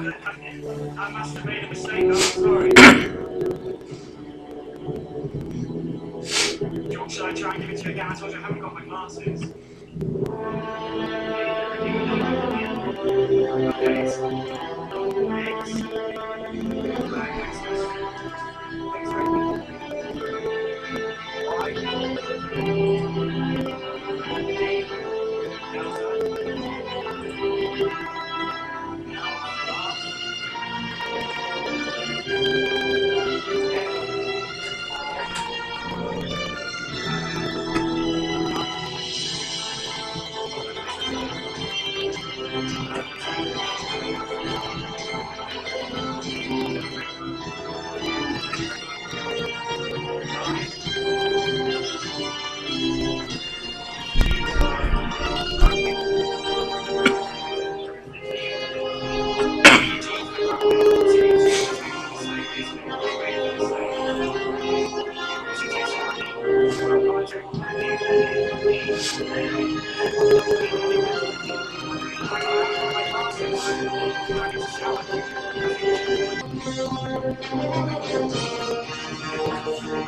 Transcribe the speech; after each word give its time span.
I 0.98 1.10
must 1.10 1.36
have 1.36 1.44
made 1.44 1.64
a 1.64 1.68
mistake. 1.68 2.04
I'm 2.04 2.14
sorry. 2.14 2.70
Should 7.10 7.26
I 7.26 7.34
try 7.34 7.54
and 7.54 7.60
give 7.60 7.70
it 7.70 7.76
to 7.78 7.84
you 7.84 7.90
again? 7.90 8.06
I 8.06 8.14
told 8.14 8.32
you 8.32 8.38
I 8.38 8.40
haven't 8.40 8.60
got 8.60 8.72
my 8.72 8.84
glasses. 8.84 9.52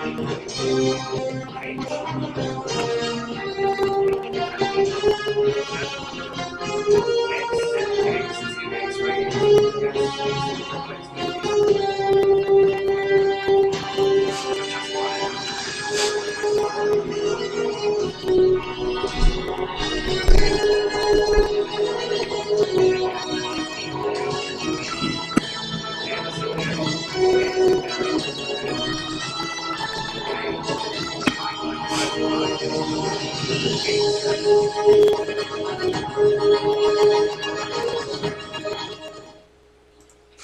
Thank 0.02 0.18
you. 2.66 2.71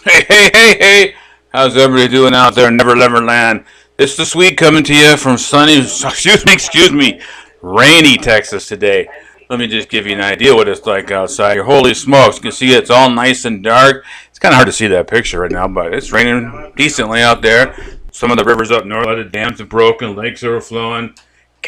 Hey, 0.09 0.25
hey, 0.27 0.51
hey, 0.55 0.78
hey! 0.78 1.14
How's 1.51 1.77
everybody 1.77 2.09
doing 2.09 2.33
out 2.33 2.55
there 2.55 2.69
in 2.69 2.78
Never 2.78 2.97
Never 2.97 3.20
Land? 3.20 3.67
It's 3.98 4.17
the 4.17 4.25
Swede 4.25 4.56
coming 4.56 4.83
to 4.84 4.95
you 4.95 5.19
from 5.19 5.37
sunny, 5.37 5.77
excuse 5.81 6.46
me, 6.46 6.52
excuse 6.55 6.91
me, 6.91 7.20
rainy 7.61 8.17
Texas 8.17 8.67
today. 8.67 9.07
Let 9.51 9.58
me 9.58 9.67
just 9.67 9.91
give 9.91 10.07
you 10.07 10.14
an 10.14 10.23
idea 10.23 10.55
what 10.55 10.67
it's 10.67 10.86
like 10.86 11.11
outside. 11.11 11.58
Holy 11.58 11.92
smokes, 11.92 12.36
you 12.36 12.42
can 12.42 12.52
see 12.52 12.73
it's 12.73 12.89
all 12.89 13.11
nice 13.11 13.45
and 13.45 13.63
dark. 13.63 14.02
It's 14.30 14.39
kind 14.39 14.55
of 14.55 14.57
hard 14.57 14.69
to 14.69 14.73
see 14.73 14.86
that 14.86 15.08
picture 15.08 15.41
right 15.41 15.52
now, 15.52 15.69
but 15.69 15.92
it's 15.92 16.11
raining 16.11 16.73
decently 16.75 17.20
out 17.20 17.42
there. 17.42 17.77
Some 18.11 18.30
of 18.30 18.39
the 18.39 18.45
rivers 18.45 18.70
up 18.70 18.86
north, 18.86 19.05
a 19.05 19.08
lot 19.11 19.19
of 19.19 19.30
dams 19.30 19.58
have 19.58 19.69
broken, 19.69 20.17
lakes 20.17 20.42
are 20.42 20.52
overflowing, 20.52 21.14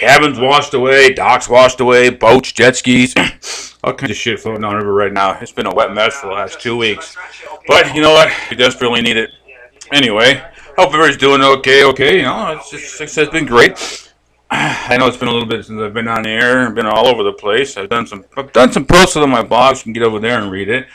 cabins 0.01 0.41
washed 0.41 0.73
away, 0.73 1.13
docks 1.13 1.47
washed 1.47 1.79
away, 1.81 2.09
boats, 2.09 2.53
jet 2.53 2.75
skis, 2.75 3.15
all 3.85 3.93
kinds 3.93 4.11
of 4.11 4.17
shit 4.17 4.41
floating 4.41 4.63
down 4.63 4.73
the 4.73 4.79
river 4.79 4.95
right 4.95 5.13
now. 5.13 5.39
It's 5.39 5.53
been 5.53 5.67
a 5.67 5.75
wet 5.75 5.93
mess 5.93 6.19
for 6.19 6.29
the 6.29 6.33
last 6.33 6.59
two 6.59 6.77
weeks. 6.77 7.17
But 7.67 7.95
you 7.95 8.01
know 8.01 8.13
what? 8.13 8.33
We 8.49 8.57
desperately 8.57 9.03
need 9.03 9.19
it. 9.19 9.31
Anyway, 9.93 10.43
hope 10.79 10.89
everybody's 10.89 11.19
doing 11.19 11.43
okay. 11.43 11.85
Okay, 11.85 12.17
you 12.17 12.23
know, 12.23 12.53
it's 12.53 12.71
just 12.71 13.19
it's, 13.19 13.31
been 13.31 13.45
great. 13.45 14.09
I 14.51 14.97
know 14.99 15.07
it's 15.07 15.19
been 15.19 15.29
a 15.29 15.33
little 15.33 15.47
bit 15.47 15.67
since 15.67 15.79
I've 15.79 15.93
been 15.93 16.09
on 16.09 16.27
air. 16.27 16.67
I've 16.67 16.75
been 16.75 16.87
all 16.87 17.07
over 17.07 17.23
the 17.23 17.35
place. 17.35 17.77
I've 17.77 17.91
done 17.91 18.07
some 18.07 18.25
I've 18.39 18.53
done 18.53 18.73
some 18.73 18.87
posts 18.87 19.17
on 19.17 19.29
my 19.29 19.43
blog. 19.43 19.77
You 19.77 19.83
can 19.83 19.93
get 19.93 20.03
over 20.03 20.19
there 20.19 20.41
and 20.41 20.51
read 20.51 20.71
it. 20.71 20.87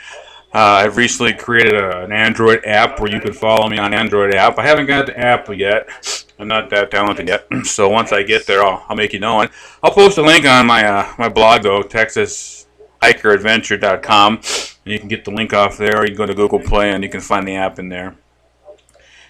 Uh, 0.52 0.82
I've 0.82 0.96
recently 0.96 1.32
created 1.32 1.74
a, 1.74 2.02
an 2.02 2.10
Android 2.10 2.64
app 2.64 2.98
where 2.98 3.12
you 3.12 3.20
can 3.20 3.32
follow 3.32 3.68
me 3.68 3.78
on 3.78 3.94
Android 3.94 4.34
app. 4.34 4.58
I 4.58 4.66
haven't 4.66 4.86
got 4.86 5.06
the 5.06 5.16
app 5.16 5.48
yet. 5.54 6.25
I'm 6.38 6.48
not 6.48 6.68
that 6.70 6.90
talented 6.90 7.28
yet. 7.28 7.46
So 7.64 7.88
once 7.88 8.12
I 8.12 8.22
get 8.22 8.46
there, 8.46 8.62
I'll, 8.62 8.84
I'll 8.88 8.96
make 8.96 9.12
you 9.12 9.18
know 9.18 9.40
it. 9.40 9.50
I'll 9.82 9.90
post 9.90 10.18
a 10.18 10.22
link 10.22 10.46
on 10.46 10.66
my 10.66 10.86
uh, 10.86 11.12
my 11.18 11.28
blog 11.28 11.62
though, 11.62 11.82
TexasHikerAdventure.com, 11.82 14.34
and 14.34 14.76
you 14.84 14.98
can 14.98 15.08
get 15.08 15.24
the 15.24 15.30
link 15.30 15.52
off 15.52 15.76
there. 15.76 15.98
Or 15.98 16.02
you 16.02 16.08
can 16.08 16.16
go 16.16 16.26
to 16.26 16.34
Google 16.34 16.60
Play 16.60 16.90
and 16.90 17.02
you 17.02 17.10
can 17.10 17.20
find 17.20 17.48
the 17.48 17.56
app 17.56 17.78
in 17.78 17.88
there. 17.88 18.16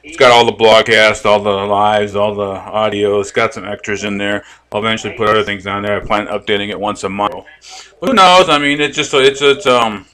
It's 0.06 0.16
got 0.16 0.30
all 0.30 0.46
the 0.46 0.52
broadcasts, 0.52 1.26
all 1.26 1.40
the 1.40 1.50
lives, 1.50 2.14
all 2.14 2.32
the 2.32 2.44
audio. 2.44 3.18
It's 3.18 3.32
got 3.32 3.52
some 3.52 3.64
extras 3.64 4.04
in 4.04 4.18
there. 4.18 4.44
I'll 4.70 4.78
eventually 4.78 5.16
put 5.16 5.28
other 5.28 5.42
things 5.42 5.66
on 5.66 5.82
there. 5.82 6.00
I 6.00 6.06
plan 6.06 6.28
on 6.28 6.38
updating 6.38 6.68
it 6.68 6.78
once 6.78 7.02
a 7.02 7.08
month. 7.08 7.34
But 7.98 8.10
who 8.10 8.14
knows? 8.14 8.48
I 8.48 8.58
mean, 8.58 8.80
it's 8.80 8.94
just 8.94 9.12
it's 9.14 9.42
it's 9.42 9.66
um 9.66 10.06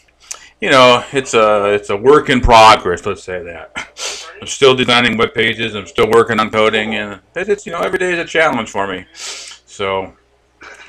you 0.63 0.71
know 0.71 1.05
it's 1.13 1.35
a 1.35 1.75
it's 1.75 1.91
a 1.91 1.97
work 1.97 2.31
in 2.31 2.41
progress. 2.41 3.05
Let's 3.05 3.23
say 3.23 3.43
that. 3.43 3.91
I'm 4.43 4.49
still 4.49 4.75
designing 4.75 5.17
web 5.17 5.35
pages. 5.35 5.77
I'm 5.77 5.87
still 5.87 6.11
working 6.11 6.41
on 6.41 6.51
coding, 6.51 6.97
and 6.97 7.21
it's 7.37 7.65
you 7.65 7.71
know 7.71 7.79
every 7.79 8.01
day 8.01 8.15
is 8.15 8.19
a 8.19 8.25
challenge 8.25 8.71
for 8.71 8.89
me. 8.89 9.07
So, 9.15 10.15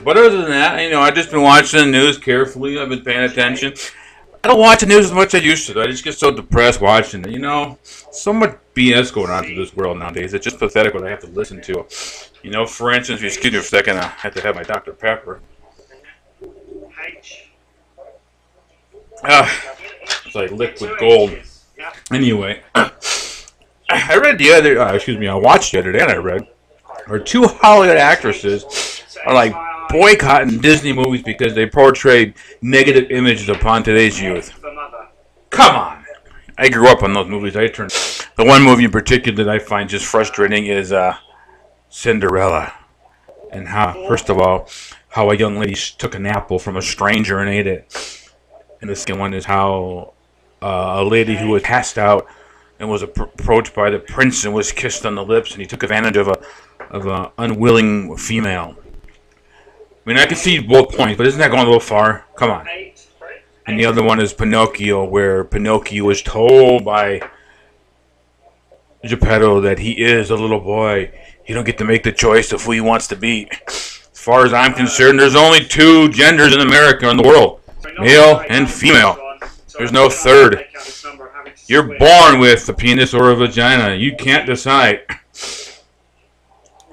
but 0.04 0.18
other 0.18 0.42
than 0.42 0.50
that, 0.50 0.82
you 0.82 0.90
know, 0.90 1.02
I've 1.02 1.14
just 1.14 1.30
been 1.30 1.44
watching 1.44 1.80
the 1.82 1.86
news 1.86 2.18
carefully. 2.18 2.80
I've 2.80 2.90
been 2.90 3.04
paying 3.04 3.30
attention. 3.30 3.76
I 4.44 4.48
don't 4.48 4.60
watch 4.60 4.80
the 4.80 4.88
news 4.88 5.06
as 5.06 5.12
much 5.12 5.36
as 5.36 5.42
I 5.42 5.44
used 5.44 5.68
to. 5.68 5.80
I 5.80 5.86
just 5.86 6.04
get 6.04 6.16
so 6.16 6.32
depressed 6.32 6.82
watching 6.82 7.24
it. 7.26 7.30
You 7.30 7.38
know, 7.38 7.78
so 7.84 8.34
much 8.34 8.58
BS 8.74 9.14
going 9.14 9.30
on 9.30 9.44
through 9.44 9.58
this 9.58 9.76
world 9.76 10.00
nowadays. 10.00 10.34
It's 10.34 10.44
just 10.44 10.58
pathetic 10.58 10.96
what 10.96 11.06
I 11.06 11.12
have 11.12 11.20
to 11.20 11.28
listen 11.28 11.62
to. 11.62 11.86
You 12.42 12.50
know, 12.50 12.66
for 12.66 12.92
instance, 12.92 13.22
excuse 13.22 13.54
me 13.54 13.60
for 13.60 13.66
a 13.66 13.68
second, 13.68 14.00
I 14.00 14.08
have 14.08 14.34
to 14.34 14.42
have 14.42 14.56
my 14.56 14.64
Dr. 14.64 14.94
Pepper. 14.94 15.42
H. 17.08 17.50
Ah, 19.24 19.76
it's 20.26 20.34
like 20.34 20.50
liquid 20.50 20.98
gold. 20.98 21.38
Anyway, 22.12 22.64
I 23.94 24.18
read 24.18 24.38
the 24.38 24.52
other, 24.52 24.80
uh, 24.80 24.94
excuse 24.94 25.18
me, 25.18 25.28
I 25.28 25.36
watched 25.36 25.72
the 25.72 25.80
other 25.80 25.92
day 25.92 26.02
and 26.02 26.12
I 26.12 26.18
read, 26.18 26.48
or 27.08 27.20
two 27.20 27.48
Hollywood 27.48 27.98
actresses 27.98 29.04
are 29.26 29.34
like 29.34 29.54
boycotting 29.90 30.60
Disney 30.60 30.94
movies 30.94 31.22
because 31.22 31.54
they 31.54 31.66
portrayed 31.68 32.34
negative 32.62 33.12
images 33.12 33.50
upon 33.50 33.84
today's 33.84 34.20
youth. 34.20 34.54
Come 35.50 35.76
on. 35.76 36.04
I 36.58 36.70
grew 36.70 36.88
up 36.88 37.04
on 37.04 37.14
those 37.14 37.28
movies. 37.28 37.56
I 37.56 37.68
turned 37.68 37.92
the 38.36 38.46
one 38.46 38.64
movie 38.64 38.86
in 38.86 38.92
particular 38.92 39.44
that 39.44 39.50
I 39.50 39.60
find 39.60 39.90
just 39.90 40.06
frustrating 40.06 40.68
is 40.68 40.92
uh, 40.92 41.16
Cinderella, 41.90 42.74
and 43.52 43.68
how 43.68 43.94
first 44.08 44.30
of 44.30 44.40
all, 44.40 44.70
how 45.10 45.30
a 45.30 45.36
young 45.36 45.58
lady 45.58 45.76
took 45.76 46.16
an 46.16 46.26
apple 46.26 46.60
from 46.60 46.78
a 46.78 46.82
stranger 46.82 47.40
and 47.40 47.50
ate 47.50 47.68
it, 47.68 48.30
and 48.82 48.90
the 48.90 48.96
second 48.96 49.20
one 49.20 49.34
is 49.34 49.46
how 49.46 50.14
uh, 50.62 50.96
a 50.98 51.04
lady 51.04 51.36
who 51.36 51.50
was 51.50 51.64
passed 51.64 51.98
out 51.98 52.28
and 52.84 52.92
was 52.92 53.02
approached 53.02 53.74
by 53.74 53.90
the 53.90 53.98
prince 53.98 54.44
and 54.44 54.54
was 54.54 54.72
kissed 54.74 55.06
on 55.06 55.16
the 55.16 55.24
lips, 55.24 55.54
and 55.54 55.62
he 55.62 55.66
took 55.66 55.84
advantage 55.84 56.18
of 56.18 56.28
a 56.28 56.38
of 56.92 57.08
an 57.08 57.32
unwilling 57.38 58.16
female. 58.18 58.76
I 58.78 60.10
mean, 60.10 60.18
I 60.18 60.26
can 60.26 60.36
see 60.36 60.60
both 60.60 60.96
points, 60.96 61.18
but 61.18 61.26
isn't 61.26 61.40
that 61.40 61.50
going 61.50 61.64
a 61.64 61.66
little 61.66 61.80
far? 61.80 62.26
Come 62.36 62.52
on. 62.52 62.68
And 63.66 63.80
the 63.80 63.86
other 63.86 64.04
one 64.04 64.20
is 64.20 64.34
Pinocchio, 64.34 65.06
where 65.06 65.46
Pinocchio 65.46 66.04
was 66.04 66.22
told 66.22 66.84
by 66.84 67.22
Geppetto 69.06 69.62
that 69.62 69.80
he 69.80 69.94
is 69.94 70.30
a 70.30 70.36
little 70.36 70.60
boy. 70.60 71.12
He 71.46 71.54
don't 71.54 71.66
get 71.66 71.78
to 71.78 71.86
make 71.86 72.04
the 72.04 72.12
choice 72.12 72.52
of 72.52 72.62
who 72.62 72.74
he 72.74 72.82
wants 72.82 73.08
to 73.08 73.16
be. 73.16 73.50
As 73.68 74.02
far 74.12 74.46
as 74.46 74.54
I'm 74.54 74.74
concerned, 74.74 75.20
there's 75.20 75.36
only 75.36 75.64
two 75.64 76.10
genders 76.10 76.54
in 76.54 76.60
America 76.60 77.10
in 77.10 77.16
the 77.16 77.24
world: 77.24 77.62
male 77.98 78.44
and 78.50 78.70
female. 78.70 79.18
There's 79.78 79.94
no 79.94 80.10
third. 80.10 80.66
You're 81.68 81.98
born 81.98 82.40
with 82.40 82.68
a 82.68 82.74
penis 82.74 83.14
or 83.14 83.32
a 83.32 83.36
vagina. 83.36 83.96
You 83.96 84.16
can't 84.16 84.46
decide. 84.46 85.02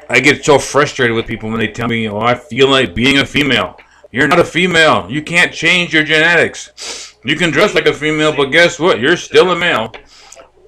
I 0.09 0.21
get 0.21 0.45
so 0.45 0.59
frustrated 0.59 1.15
with 1.15 1.27
people 1.27 1.51
when 1.51 1.59
they 1.59 1.69
tell 1.69 1.89
me, 1.89 2.09
"Oh, 2.09 2.21
I 2.21 2.35
feel 2.35 2.69
like 2.69 2.95
being 2.95 3.19
a 3.19 3.27
female." 3.27 3.79
You're 4.13 4.29
not 4.29 4.41
a 4.41 4.45
female. 4.45 5.07
You 5.09 5.23
can't 5.23 5.53
change 5.53 5.95
your 5.95 6.03
genetics. 6.03 7.17
You 7.25 7.37
can 7.37 7.51
dress 7.51 7.75
like 7.75 7.87
a 7.87 7.93
female, 7.93 8.35
but 8.35 8.47
guess 8.47 8.79
what? 8.79 8.99
You're 8.99 9.17
still 9.17 9.53
a 9.53 9.57
male. 9.57 9.93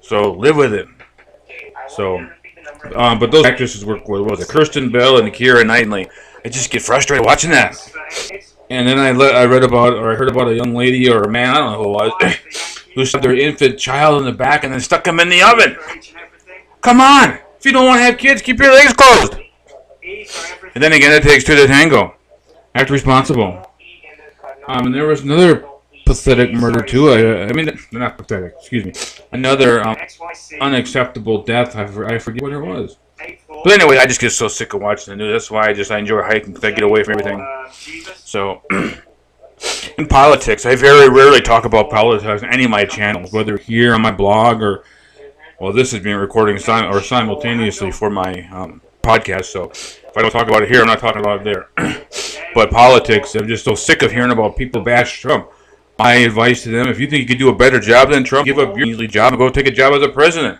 So 0.01 0.31
live 0.31 0.55
with 0.55 0.73
it. 0.73 0.87
So, 1.89 2.25
um, 2.95 3.19
but 3.19 3.31
those 3.31 3.45
actresses 3.45 3.83
were 3.83 3.97
what 3.97 4.25
was 4.25 4.41
it? 4.41 4.47
Kristen 4.47 4.91
Bell 4.91 5.17
and 5.17 5.33
Keira 5.33 5.65
Knightley. 5.65 6.07
I 6.45 6.49
just 6.49 6.71
get 6.71 6.81
frustrated 6.81 7.25
watching 7.25 7.51
that. 7.51 7.75
And 8.69 8.87
then 8.87 8.97
I 8.97 9.11
le- 9.11 9.33
I 9.33 9.45
read 9.45 9.63
about 9.63 9.93
or 9.93 10.11
I 10.11 10.15
heard 10.15 10.29
about 10.29 10.47
a 10.47 10.55
young 10.55 10.73
lady 10.73 11.09
or 11.09 11.23
a 11.23 11.29
man 11.29 11.53
I 11.53 11.57
don't 11.57 11.71
know 11.73 11.83
who 11.83 11.89
it 11.89 12.13
was 12.21 12.82
who 12.95 13.05
stuck 13.05 13.21
their 13.21 13.35
infant 13.35 13.79
child 13.79 14.19
in 14.19 14.25
the 14.25 14.31
back 14.31 14.63
and 14.63 14.73
then 14.73 14.79
stuck 14.79 15.05
him 15.07 15.19
in 15.19 15.29
the 15.29 15.41
oven. 15.41 15.77
Come 16.81 17.01
on! 17.01 17.39
If 17.57 17.65
you 17.65 17.71
don't 17.71 17.85
want 17.85 17.99
to 17.99 18.03
have 18.03 18.17
kids, 18.17 18.41
keep 18.41 18.59
your 18.59 18.73
legs 18.73 18.93
closed. 18.93 19.35
And 20.75 20.83
then 20.83 20.93
again, 20.93 21.11
it 21.11 21.23
takes 21.23 21.43
two 21.43 21.55
to 21.55 21.67
tango. 21.67 22.15
Act 22.75 22.89
responsible. 22.89 23.69
Um, 24.67 24.87
and 24.87 24.95
there 24.95 25.07
was 25.07 25.21
another 25.21 25.65
pathetic 26.05 26.53
murder 26.53 26.81
too. 26.81 27.09
I, 27.09 27.43
I 27.43 27.53
mean, 27.53 27.69
not 27.91 28.17
pathetic. 28.17 28.55
Excuse 28.59 28.85
me. 28.85 28.93
Another 29.31 29.85
um, 29.85 29.95
unacceptable 30.59 31.43
death. 31.43 31.75
I, 31.75 31.83
I 32.15 32.19
forget 32.19 32.41
what 32.41 32.53
it 32.53 32.59
was. 32.59 32.97
But 33.63 33.73
anyway, 33.73 33.97
I 33.97 34.05
just 34.05 34.19
get 34.19 34.31
so 34.31 34.47
sick 34.47 34.73
of 34.73 34.81
watching 34.81 35.11
the 35.11 35.15
news. 35.15 35.33
That's 35.33 35.51
why 35.51 35.69
I 35.69 35.73
just 35.73 35.91
I 35.91 35.99
enjoy 35.99 36.21
hiking 36.21 36.53
because 36.53 36.63
I 36.65 36.71
get 36.71 36.83
away 36.83 37.03
from 37.03 37.19
everything. 37.19 37.47
So, 38.15 38.61
in 39.97 40.07
politics, 40.07 40.65
I 40.65 40.75
very 40.75 41.09
rarely 41.09 41.41
talk 41.41 41.65
about 41.65 41.89
politics 41.89 42.43
on 42.43 42.49
any 42.51 42.65
of 42.65 42.69
my 42.69 42.85
channels, 42.85 43.31
whether 43.31 43.57
here 43.57 43.93
on 43.93 44.01
my 44.01 44.11
blog 44.11 44.61
or, 44.61 44.83
well, 45.59 45.73
this 45.73 45.93
is 45.93 45.99
being 46.01 46.17
recording 46.17 46.57
sim- 46.57 46.85
or 46.85 47.01
simultaneously 47.01 47.91
for 47.91 48.09
my 48.09 48.47
um, 48.51 48.81
podcast. 49.01 49.45
So, 49.45 49.69
if 49.71 50.17
I 50.17 50.21
don't 50.21 50.31
talk 50.31 50.47
about 50.47 50.63
it 50.63 50.69
here, 50.69 50.81
I'm 50.81 50.87
not 50.87 50.99
talking 50.99 51.21
about 51.21 51.45
it 51.45 51.67
there. 51.77 52.03
but 52.55 52.71
politics, 52.71 53.35
I'm 53.35 53.47
just 53.47 53.65
so 53.65 53.75
sick 53.75 54.01
of 54.01 54.11
hearing 54.11 54.31
about 54.31 54.55
people 54.57 54.81
bash 54.81 55.21
Trump. 55.21 55.49
My 55.97 56.13
advice 56.13 56.63
to 56.63 56.69
them: 56.69 56.87
if 56.87 56.99
you 56.99 57.07
think 57.07 57.21
you 57.21 57.27
could 57.27 57.39
do 57.39 57.49
a 57.49 57.55
better 57.55 57.79
job 57.79 58.09
than 58.09 58.23
Trump, 58.23 58.45
give 58.45 58.59
up 58.59 58.75
your 58.75 58.87
easy 58.87 59.07
job 59.07 59.33
and 59.33 59.39
go 59.39 59.49
take 59.49 59.67
a 59.67 59.71
job 59.71 59.93
as 59.93 60.01
a 60.01 60.09
president. 60.09 60.59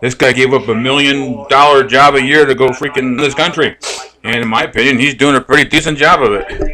This 0.00 0.14
guy 0.14 0.32
gave 0.32 0.52
up 0.52 0.66
a 0.66 0.74
million 0.74 1.46
dollar 1.48 1.84
job 1.84 2.16
a 2.16 2.22
year 2.22 2.44
to 2.44 2.56
go 2.56 2.68
freaking 2.70 3.16
this 3.16 3.34
country. 3.34 3.76
And 4.24 4.36
in 4.36 4.48
my 4.48 4.64
opinion, 4.64 4.98
he's 4.98 5.14
doing 5.14 5.36
a 5.36 5.40
pretty 5.40 5.68
decent 5.68 5.96
job 5.96 6.22
of 6.22 6.32
it. 6.32 6.71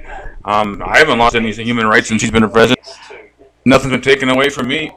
Um, 0.48 0.82
I 0.82 0.96
haven't 0.96 1.18
lost 1.18 1.34
any 1.36 1.52
human 1.52 1.86
rights 1.86 2.08
since 2.08 2.22
he's 2.22 2.30
been 2.30 2.42
a 2.42 2.48
president. 2.48 2.88
Nothing's 3.66 3.92
been 3.92 4.00
taken 4.00 4.30
away 4.30 4.48
from 4.48 4.66
me. 4.66 4.90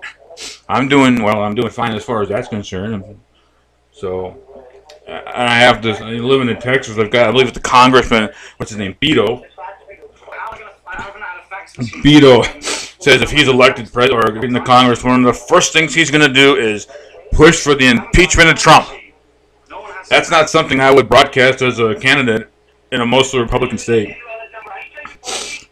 I'm 0.70 0.88
doing 0.88 1.22
well. 1.22 1.44
I'm 1.44 1.56
doing 1.56 1.70
fine 1.70 1.94
as 1.94 2.06
far 2.06 2.22
as 2.22 2.30
that's 2.30 2.48
concerned. 2.48 3.20
So, 3.92 4.38
and 5.06 5.28
I 5.28 5.58
have 5.58 5.82
this. 5.82 6.00
I'm 6.00 6.20
living 6.20 6.48
in 6.48 6.58
Texas. 6.58 6.98
I've 6.98 7.12
got. 7.12 7.28
I 7.28 7.32
believe 7.34 7.50
it's 7.50 7.58
the 7.58 7.64
congressman. 7.64 8.30
What's 8.56 8.72
his 8.72 8.80
name? 8.80 8.96
Beto. 9.02 9.44
Beto 12.02 13.04
says 13.04 13.22
if 13.22 13.30
he's 13.30 13.50
elected 13.50 13.92
president 13.92 14.24
or 14.24 14.46
in 14.46 14.54
the 14.54 14.62
Congress, 14.62 15.04
one 15.04 15.20
of 15.20 15.26
the 15.26 15.34
first 15.34 15.74
things 15.74 15.94
he's 15.94 16.10
going 16.10 16.26
to 16.26 16.34
do 16.34 16.56
is 16.56 16.88
push 17.34 17.62
for 17.62 17.76
the 17.76 17.88
impeachment 17.88 18.48
of 18.48 18.56
Trump. 18.56 18.88
That's 20.08 20.32
not 20.32 20.50
something 20.50 20.80
I 20.80 20.92
would 20.92 21.10
broadcast 21.10 21.62
as 21.62 21.80
a 21.80 21.94
candidate 21.96 22.50
in 22.94 23.02
a 23.02 23.06
mostly 23.06 23.42
Republican 23.42 23.78
state. 23.78 24.16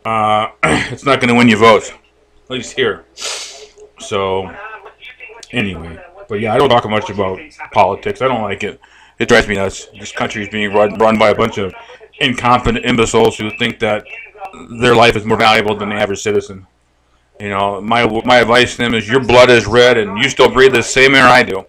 Uh, 0.09 0.51
it's 0.91 1.05
not 1.05 1.19
going 1.19 1.27
to 1.27 1.35
win 1.35 1.47
you 1.47 1.55
votes, 1.55 1.91
at 1.91 2.49
least 2.49 2.75
here. 2.75 3.05
So, 3.99 4.51
anyway, 5.51 6.03
but 6.27 6.39
yeah, 6.39 6.51
I 6.51 6.57
don't 6.57 6.69
talk 6.69 6.89
much 6.89 7.11
about 7.11 7.39
politics. 7.71 8.19
I 8.23 8.27
don't 8.27 8.41
like 8.41 8.63
it. 8.63 8.81
It 9.19 9.27
drives 9.27 9.47
me 9.47 9.53
nuts. 9.53 9.87
This 9.99 10.11
country 10.11 10.41
is 10.41 10.49
being 10.49 10.73
run, 10.73 10.95
run 10.95 11.19
by 11.19 11.29
a 11.29 11.35
bunch 11.35 11.59
of 11.59 11.75
incompetent 12.19 12.85
imbeciles 12.85 13.37
who 13.37 13.51
think 13.51 13.77
that 13.81 14.03
their 14.81 14.95
life 14.95 15.15
is 15.15 15.25
more 15.25 15.37
valuable 15.37 15.75
than 15.75 15.89
the 15.89 15.95
average 15.95 16.21
citizen. 16.21 16.65
You 17.39 17.49
know, 17.49 17.79
my 17.79 18.07
my 18.25 18.37
advice 18.37 18.71
to 18.71 18.77
them 18.77 18.95
is 18.95 19.07
your 19.07 19.23
blood 19.23 19.51
is 19.51 19.67
red 19.67 19.99
and 19.99 20.17
you 20.17 20.27
still 20.27 20.49
breathe 20.49 20.73
the 20.73 20.81
same 20.81 21.13
air 21.13 21.27
I 21.27 21.43
do. 21.43 21.65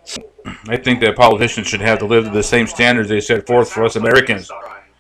I 0.67 0.79
think 0.79 1.01
that 1.01 1.15
politicians 1.15 1.67
should 1.67 1.83
have 1.83 1.99
to 1.99 2.07
live 2.07 2.25
to 2.25 2.31
the 2.31 2.43
same 2.43 2.67
standards 2.67 3.11
they 3.11 3.21
set 3.21 3.47
forth 3.47 3.71
for 3.71 3.85
us 3.85 3.97
Americans. 3.97 4.51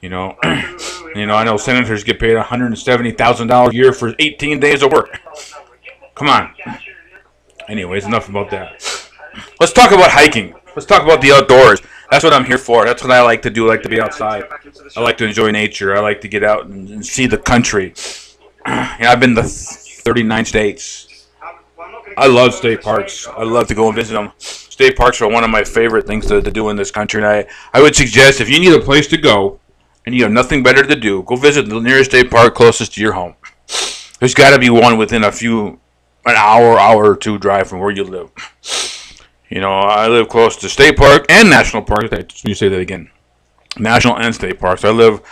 You 0.01 0.09
know, 0.09 0.37
you 1.15 1.27
know, 1.27 1.35
I 1.35 1.45
know 1.45 1.57
senators 1.57 2.05
get 2.05 2.19
paid 2.19 2.35
one 2.35 2.45
hundred 2.45 2.67
and 2.67 2.79
seventy 2.79 3.13
thousand 3.13 3.49
dollars 3.49 3.75
a 3.75 3.77
year 3.77 3.93
for 3.93 4.15
eighteen 4.19 4.61
days 4.61 4.83
of 4.83 4.93
work. 4.93 5.21
Come 6.15 6.29
on. 6.29 6.55
Anyways, 7.69 8.05
enough 8.07 8.29
about 8.29 8.51
that. 8.51 9.09
Let's 9.61 9.73
talk 9.73 9.93
about 9.93 10.11
hiking. 10.11 10.55
Let's 10.75 10.87
talk 10.87 11.03
about 11.03 11.21
the 11.21 11.33
outdoors. 11.33 11.81
That's 12.11 12.25
what 12.25 12.33
I'm 12.33 12.45
here 12.45 12.59
for. 12.59 12.85
That's 12.85 13.03
what 13.03 13.13
I 13.13 13.23
like 13.23 13.43
to 13.43 13.51
do. 13.51 13.67
I 13.67 13.69
like 13.69 13.83
to 13.83 13.89
be 13.89 14.01
outside. 14.01 14.45
I 14.97 15.01
like 15.01 15.17
to 15.19 15.25
enjoy 15.27 15.51
nature. 15.51 15.97
I 15.97 16.01
like 16.01 16.21
to 16.23 16.29
get 16.29 16.43
out 16.43 16.67
and, 16.67 16.89
and 16.89 17.07
see 17.07 17.27
the 17.27 17.39
country. 17.39 17.95
Yeah, 18.67 19.11
I've 19.11 19.21
been 19.21 19.35
to 19.37 19.43
39 19.43 20.45
states. 20.45 21.29
I 22.19 22.27
love 22.27 22.53
state 22.53 22.83
parks. 22.83 23.27
I 23.27 23.45
love 23.45 23.69
to 23.69 23.75
go 23.75 23.87
and 23.87 23.97
visit 23.97 24.13
them. 24.13 24.33
State 24.39 24.97
parks 24.97 25.23
are 25.23 25.31
one 25.31 25.45
of 25.45 25.51
my 25.51 25.65
favorite 25.65 26.07
things 26.07 26.27
to, 26.27 26.43
to 26.43 26.51
do 26.51 26.69
in 26.69 26.77
this 26.77 26.91
country. 26.91 27.23
And 27.23 27.27
I, 27.27 27.47
I 27.73 27.81
would 27.81 27.97
suggest 27.97 28.41
if 28.41 28.51
you 28.51 28.61
need 28.61 28.75
a 28.75 28.81
place 28.81 29.07
to 29.09 29.17
go 29.17 29.60
and 30.07 30.15
you 30.15 30.23
have 30.23 30.33
nothing 30.33 30.63
better 30.63 30.83
to 30.87 30.97
do, 30.97 31.23
go 31.23 31.37
visit 31.37 31.69
the 31.69 31.81
nearest 31.81 32.11
state 32.11 32.31
park 32.31 32.55
closest 32.55 32.95
to 32.95 33.01
your 33.01 33.13
home. 33.13 33.35
There's 34.19 34.35
got 34.35 34.51
to 34.51 34.59
be 34.59 34.71
one 34.71 34.99
within 34.99 35.25
a 35.25 35.33
few, 35.33 35.81
an 36.27 36.37
hour, 36.37 36.79
hour 36.79 37.13
or 37.13 37.17
two 37.17 37.39
drive 37.39 37.69
from 37.69 37.81
where 37.81 37.91
you 37.91 38.05
live. 38.05 38.31
You 39.49 39.61
know, 39.61 39.73
I 39.73 40.09
live 40.09 40.29
close 40.29 40.57
to 40.59 40.69
state 40.69 40.97
park 40.97 41.27
and 41.29 41.51
national 41.51 41.83
park. 41.83 42.13
Me 42.45 42.55
say 42.55 42.69
that 42.69 42.81
again. 42.81 43.11
National 43.79 44.17
and 44.17 44.35
state 44.35 44.61
parks. 44.61 44.85
I 44.85 44.91
live 44.91 45.23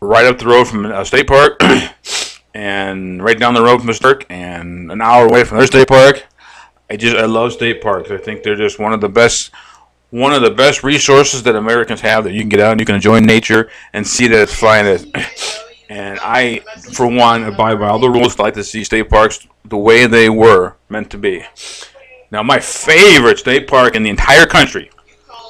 right 0.00 0.26
up 0.26 0.38
the 0.38 0.46
road 0.46 0.64
from 0.64 0.86
a 0.86 1.04
state 1.04 1.26
park 1.26 1.60
and 2.54 3.22
right 3.22 3.38
down 3.38 3.54
the 3.54 3.62
road 3.62 3.80
from 3.80 3.88
a 3.90 3.94
state 3.94 4.24
and 4.30 4.90
an 4.90 5.00
hour 5.00 5.26
away 5.26 5.44
from 5.44 5.58
their 5.58 5.66
state 5.66 5.88
park. 5.88 6.24
I 6.90 6.96
just 6.96 7.16
I 7.16 7.26
love 7.26 7.52
state 7.52 7.82
parks. 7.82 8.10
I 8.10 8.16
think 8.16 8.42
they're 8.42 8.56
just 8.56 8.78
one 8.78 8.92
of 8.92 9.00
the 9.00 9.08
best 9.08 9.50
one 10.10 10.32
of 10.32 10.42
the 10.42 10.50
best 10.50 10.82
resources 10.82 11.42
that 11.42 11.54
Americans 11.54 12.00
have 12.00 12.24
that 12.24 12.32
you 12.32 12.40
can 12.40 12.48
get 12.48 12.60
out 12.60 12.72
and 12.72 12.80
you 12.80 12.86
can 12.86 12.94
enjoy 12.94 13.20
nature 13.20 13.70
and 13.92 14.06
see 14.06 14.26
that 14.28 14.42
it's 14.42 14.54
fine. 14.54 15.12
And 15.90 16.18
I, 16.20 16.58
for 16.92 17.06
one, 17.06 17.44
abide 17.44 17.80
by 17.80 17.88
all 17.88 17.98
the 17.98 18.10
rules. 18.10 18.38
I 18.38 18.42
like 18.42 18.54
to 18.54 18.62
see 18.62 18.84
state 18.84 19.08
parks 19.08 19.48
the 19.64 19.78
way 19.78 20.06
they 20.06 20.28
were 20.28 20.74
meant 20.90 21.10
to 21.12 21.16
be. 21.16 21.44
Now, 22.30 22.42
my 22.42 22.60
favorite 22.60 23.38
state 23.38 23.66
park 23.66 23.96
in 23.96 24.02
the 24.02 24.10
entire 24.10 24.44
country, 24.44 24.90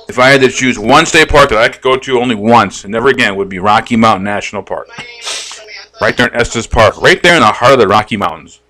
if 0.09 0.17
I 0.17 0.29
had 0.29 0.41
to 0.43 0.49
choose 0.49 0.79
one 0.79 1.07
state 1.07 1.29
park 1.29 1.49
that 1.49 1.59
I 1.59 1.69
could 1.69 1.83
go 1.83 1.97
to 1.97 2.21
only 2.21 2.37
once 2.37 2.85
and 2.85 2.93
never 2.93 3.09
again, 3.09 3.35
would 3.35 3.49
be 3.49 3.59
Rocky 3.59 3.97
Mountain 3.97 4.23
National 4.23 4.63
Park. 4.63 4.89
Right 6.01 6.17
there 6.17 6.29
in 6.29 6.35
Estes 6.35 6.69
Park, 6.69 7.01
right 7.03 7.21
there 7.21 7.35
in 7.35 7.41
the 7.41 7.47
heart 7.47 7.73
of 7.73 7.81
the 7.81 7.89
Rocky 7.89 8.17
Mountains. 8.17 8.61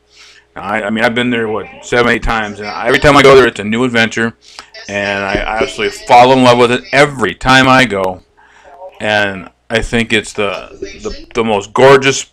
I, 0.58 0.82
I 0.82 0.90
mean, 0.90 1.04
I've 1.04 1.14
been 1.14 1.30
there, 1.30 1.48
what, 1.48 1.66
seven, 1.84 2.12
eight 2.12 2.22
times, 2.22 2.58
and 2.58 2.68
every 2.68 2.98
time 2.98 3.16
I 3.16 3.22
go 3.22 3.34
there, 3.34 3.46
it's 3.46 3.60
a 3.60 3.64
new 3.64 3.84
adventure, 3.84 4.36
and 4.88 5.24
I, 5.24 5.34
I 5.34 5.62
absolutely 5.62 5.96
fall 6.06 6.32
in 6.32 6.42
love 6.42 6.58
with 6.58 6.72
it 6.72 6.84
every 6.92 7.34
time 7.34 7.68
I 7.68 7.84
go. 7.84 8.22
And 9.00 9.50
I 9.70 9.82
think 9.82 10.12
it's 10.12 10.32
the, 10.32 10.68
the, 10.80 11.26
the 11.34 11.44
most 11.44 11.72
gorgeous 11.72 12.30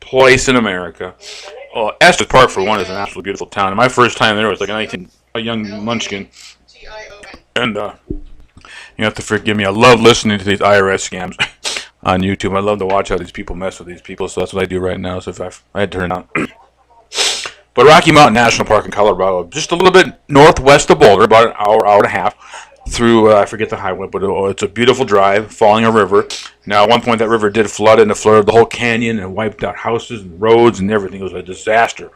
place 0.00 0.48
in 0.48 0.56
America. 0.56 1.14
Well, 1.74 1.96
Estes 2.00 2.26
Park, 2.28 2.50
for 2.50 2.62
one, 2.62 2.80
is 2.80 2.88
an 2.88 2.96
absolutely 2.96 3.24
beautiful 3.24 3.46
town. 3.46 3.68
And 3.68 3.76
my 3.76 3.88
first 3.88 4.16
time 4.16 4.36
there 4.36 4.48
was 4.48 4.60
like 4.60 4.68
a 4.68 4.72
19, 4.72 5.08
a 5.34 5.40
young 5.40 5.84
munchkin. 5.84 6.28
And 7.56 7.76
uh, 7.76 7.94
you 8.96 9.04
have 9.04 9.14
to 9.14 9.22
forgive 9.22 9.56
me. 9.56 9.64
I 9.64 9.70
love 9.70 10.00
listening 10.00 10.38
to 10.38 10.44
these 10.44 10.60
IRS 10.60 11.08
scams 11.08 11.88
on 12.02 12.20
YouTube. 12.20 12.56
I 12.56 12.60
love 12.60 12.78
to 12.78 12.86
watch 12.86 13.08
how 13.08 13.18
these 13.18 13.32
people 13.32 13.56
mess 13.56 13.78
with 13.78 13.88
these 13.88 14.02
people. 14.02 14.28
So 14.28 14.40
that's 14.40 14.52
what 14.52 14.62
I 14.62 14.66
do 14.66 14.78
right 14.78 15.00
now. 15.00 15.18
So 15.20 15.30
if 15.30 15.40
I, 15.40 15.50
I 15.74 15.80
had 15.80 15.92
to 15.92 15.98
turn 15.98 16.12
it 16.12 16.14
on. 16.14 16.28
but 17.74 17.86
Rocky 17.86 18.12
Mountain 18.12 18.34
National 18.34 18.66
Park 18.66 18.84
in 18.84 18.90
Colorado, 18.90 19.48
just 19.48 19.72
a 19.72 19.76
little 19.76 19.92
bit 19.92 20.18
northwest 20.28 20.90
of 20.90 21.00
Boulder, 21.00 21.24
about 21.24 21.48
an 21.48 21.54
hour, 21.58 21.86
hour 21.86 21.98
and 21.98 22.06
a 22.06 22.08
half 22.08 22.34
through 22.88 23.32
uh, 23.32 23.36
I 23.36 23.46
forget 23.46 23.70
the 23.70 23.76
highway, 23.76 24.08
but 24.08 24.22
oh, 24.22 24.46
it's 24.46 24.62
a 24.62 24.68
beautiful 24.68 25.04
drive 25.04 25.52
following 25.52 25.84
a 25.84 25.90
river. 25.90 26.28
Now, 26.66 26.84
at 26.84 26.90
one 26.90 27.00
point, 27.00 27.18
that 27.18 27.28
river 27.28 27.50
did 27.50 27.70
flood 27.70 27.98
and 27.98 28.10
it 28.10 28.14
flooded 28.14 28.46
the 28.46 28.52
whole 28.52 28.66
canyon 28.66 29.18
and 29.18 29.34
wiped 29.34 29.64
out 29.64 29.76
houses 29.76 30.22
and 30.22 30.40
roads 30.40 30.80
and 30.80 30.90
everything. 30.90 31.20
It 31.20 31.24
was 31.24 31.32
a 31.32 31.42
disaster. 31.42 32.10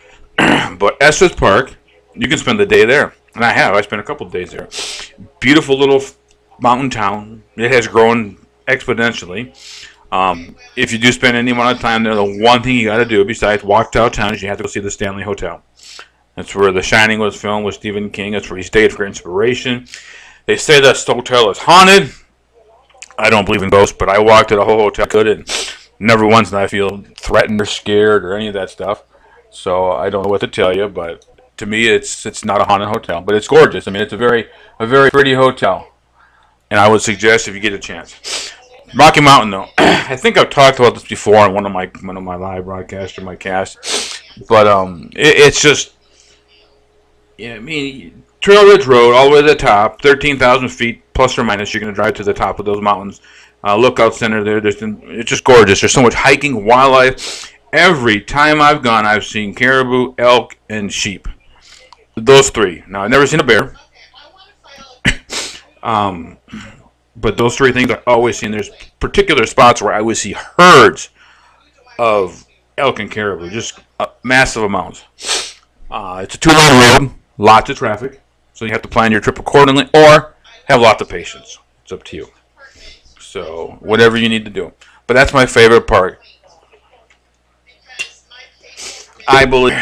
but 0.36 0.96
Estes 1.00 1.34
Park, 1.34 1.76
you 2.14 2.28
can 2.28 2.38
spend 2.38 2.58
the 2.58 2.66
day 2.66 2.84
there, 2.84 3.14
and 3.34 3.44
I 3.44 3.52
have. 3.52 3.74
I 3.74 3.80
spent 3.80 4.00
a 4.00 4.04
couple 4.04 4.26
of 4.26 4.32
days 4.32 4.50
there. 4.50 4.68
Beautiful 5.40 5.78
little 5.78 6.02
mountain 6.60 6.90
town. 6.90 7.44
It 7.56 7.70
has 7.72 7.86
grown 7.86 8.38
exponentially. 8.66 9.54
Um, 10.10 10.56
if 10.74 10.92
you 10.92 10.98
do 10.98 11.12
spend 11.12 11.36
any 11.36 11.50
amount 11.50 11.76
of 11.76 11.82
time 11.82 12.02
there, 12.02 12.14
the 12.14 12.42
one 12.42 12.62
thing 12.62 12.76
you 12.76 12.86
got 12.86 12.98
to 12.98 13.04
do 13.04 13.24
besides 13.24 13.62
walk 13.62 13.92
downtown 13.92 14.34
is 14.34 14.42
you 14.42 14.48
have 14.48 14.56
to 14.58 14.64
go 14.64 14.68
see 14.68 14.80
the 14.80 14.90
Stanley 14.90 15.22
Hotel. 15.22 15.62
That's 16.34 16.54
where 16.54 16.72
The 16.72 16.82
Shining 16.82 17.18
was 17.18 17.34
filmed 17.34 17.66
with 17.66 17.74
Stephen 17.74 18.10
King. 18.10 18.32
That's 18.32 18.48
where 18.48 18.56
he 18.56 18.62
stayed 18.62 18.92
for 18.92 19.04
inspiration. 19.04 19.86
They 20.46 20.56
say 20.56 20.80
that 20.80 20.96
hotel 20.96 21.50
is 21.50 21.58
haunted. 21.58 22.12
I 23.18 23.28
don't 23.28 23.44
believe 23.44 23.62
in 23.62 23.70
ghosts, 23.70 23.96
but 23.98 24.08
I 24.08 24.20
walked 24.20 24.50
to 24.50 24.56
the 24.56 24.64
whole 24.64 24.78
hotel 24.78 25.04
I 25.04 25.08
could 25.08 25.26
and 25.26 25.74
never 25.98 26.26
once 26.26 26.50
did 26.50 26.58
I 26.58 26.68
feel 26.68 27.02
threatened 27.16 27.60
or 27.60 27.66
scared 27.66 28.24
or 28.24 28.34
any 28.34 28.48
of 28.48 28.54
that 28.54 28.70
stuff. 28.70 29.02
So 29.50 29.90
I 29.90 30.10
don't 30.10 30.22
know 30.22 30.30
what 30.30 30.40
to 30.42 30.46
tell 30.46 30.74
you, 30.74 30.88
but 30.88 31.24
to 31.56 31.66
me, 31.66 31.88
it's 31.88 32.24
it's 32.24 32.44
not 32.44 32.60
a 32.60 32.64
haunted 32.64 32.88
hotel, 32.88 33.20
but 33.20 33.34
it's 33.34 33.48
gorgeous. 33.48 33.88
I 33.88 33.90
mean, 33.90 34.02
it's 34.02 34.12
a 34.12 34.16
very 34.16 34.48
a 34.78 34.86
very 34.86 35.10
pretty 35.10 35.34
hotel, 35.34 35.92
and 36.70 36.78
I 36.78 36.88
would 36.88 37.02
suggest 37.02 37.48
if 37.48 37.54
you 37.54 37.60
get 37.60 37.72
a 37.72 37.78
chance. 37.78 38.52
Rocky 38.96 39.20
Mountain, 39.20 39.50
though, 39.50 39.66
I 39.78 40.16
think 40.16 40.38
I've 40.38 40.50
talked 40.50 40.78
about 40.78 40.94
this 40.94 41.06
before 41.06 41.36
on 41.36 41.52
one 41.52 41.66
of 41.66 41.72
my 41.72 41.90
one 42.02 42.16
of 42.16 42.22
my 42.22 42.36
live 42.36 42.64
broadcasts 42.64 43.18
or 43.18 43.22
my 43.22 43.36
cast, 43.36 44.22
but 44.48 44.66
um, 44.66 45.10
it, 45.14 45.36
it's 45.36 45.60
just, 45.60 45.92
yeah, 47.36 47.54
I 47.54 47.58
mean, 47.58 48.22
Trail 48.40 48.66
Ridge 48.66 48.86
Road 48.86 49.14
all 49.14 49.26
the 49.26 49.32
way 49.32 49.42
to 49.42 49.48
the 49.48 49.54
top, 49.54 50.00
thirteen 50.00 50.38
thousand 50.38 50.68
feet 50.70 51.02
plus 51.12 51.38
or 51.38 51.44
minus. 51.44 51.74
You're 51.74 51.80
gonna 51.80 51.92
drive 51.92 52.14
to 52.14 52.24
the 52.24 52.34
top 52.34 52.58
of 52.58 52.66
those 52.66 52.80
mountains. 52.80 53.20
Uh, 53.64 53.76
lookout 53.76 54.14
center 54.14 54.44
there. 54.44 54.60
There's 54.60 54.76
it's 54.80 55.28
just 55.28 55.44
gorgeous. 55.44 55.80
There's 55.80 55.92
so 55.92 56.02
much 56.02 56.14
hiking, 56.14 56.64
wildlife. 56.64 57.52
Every 57.72 58.20
time 58.20 58.62
I've 58.62 58.82
gone, 58.82 59.04
I've 59.04 59.24
seen 59.24 59.54
caribou, 59.54 60.14
elk, 60.16 60.56
and 60.70 60.92
sheep. 60.92 61.28
Those 62.16 62.50
three. 62.50 62.82
Now 62.88 63.02
I've 63.02 63.10
never 63.10 63.26
seen 63.26 63.40
a 63.40 63.44
bear. 63.44 63.76
um, 65.82 66.38
but 67.20 67.36
those 67.36 67.56
three 67.56 67.72
things 67.72 67.90
I 67.90 68.00
always 68.06 68.38
see. 68.38 68.46
And 68.46 68.54
there's 68.54 68.70
particular 69.00 69.46
spots 69.46 69.82
where 69.82 69.92
I 69.92 70.00
would 70.00 70.16
see 70.16 70.34
herds 70.56 71.10
of 71.98 72.46
elk 72.76 73.00
and 73.00 73.10
caribou, 73.10 73.50
just 73.50 73.80
uh, 73.98 74.06
massive 74.22 74.62
amounts. 74.62 75.04
Uh, 75.90 76.20
it's 76.22 76.34
a 76.34 76.38
two-lane 76.38 77.02
road, 77.02 77.14
lots 77.38 77.70
of 77.70 77.76
traffic, 77.76 78.20
so 78.52 78.64
you 78.64 78.72
have 78.72 78.82
to 78.82 78.88
plan 78.88 79.10
your 79.10 79.20
trip 79.20 79.38
accordingly, 79.38 79.88
or 79.94 80.34
have 80.66 80.80
lots 80.80 81.02
of 81.02 81.08
patience. 81.08 81.58
It's 81.82 81.92
up 81.92 82.04
to 82.04 82.16
you. 82.16 82.28
So 83.18 83.78
whatever 83.80 84.16
you 84.16 84.28
need 84.28 84.44
to 84.44 84.50
do. 84.50 84.72
But 85.06 85.14
that's 85.14 85.32
my 85.32 85.46
favorite 85.46 85.86
part. 85.86 86.20
I 89.26 89.44
believe. 89.44 89.78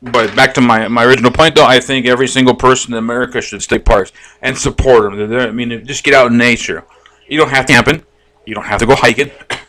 But 0.00 0.36
back 0.36 0.54
to 0.54 0.60
my, 0.60 0.86
my 0.88 1.04
original 1.04 1.30
point, 1.30 1.56
though, 1.56 1.66
I 1.66 1.80
think 1.80 2.06
every 2.06 2.28
single 2.28 2.54
person 2.54 2.92
in 2.92 2.98
America 2.98 3.40
should 3.40 3.62
state 3.62 3.84
parks 3.84 4.12
and 4.42 4.56
support 4.56 5.02
them. 5.02 5.28
They're 5.28 5.48
I 5.48 5.50
mean, 5.50 5.84
just 5.86 6.04
get 6.04 6.14
out 6.14 6.30
in 6.30 6.38
nature. 6.38 6.84
You 7.28 7.36
don't 7.36 7.50
have 7.50 7.66
to 7.66 7.72
camping. 7.72 8.04
You 8.46 8.54
don't 8.54 8.64
have 8.64 8.80
to 8.80 8.86
go 8.86 8.94
hiking. 8.94 9.30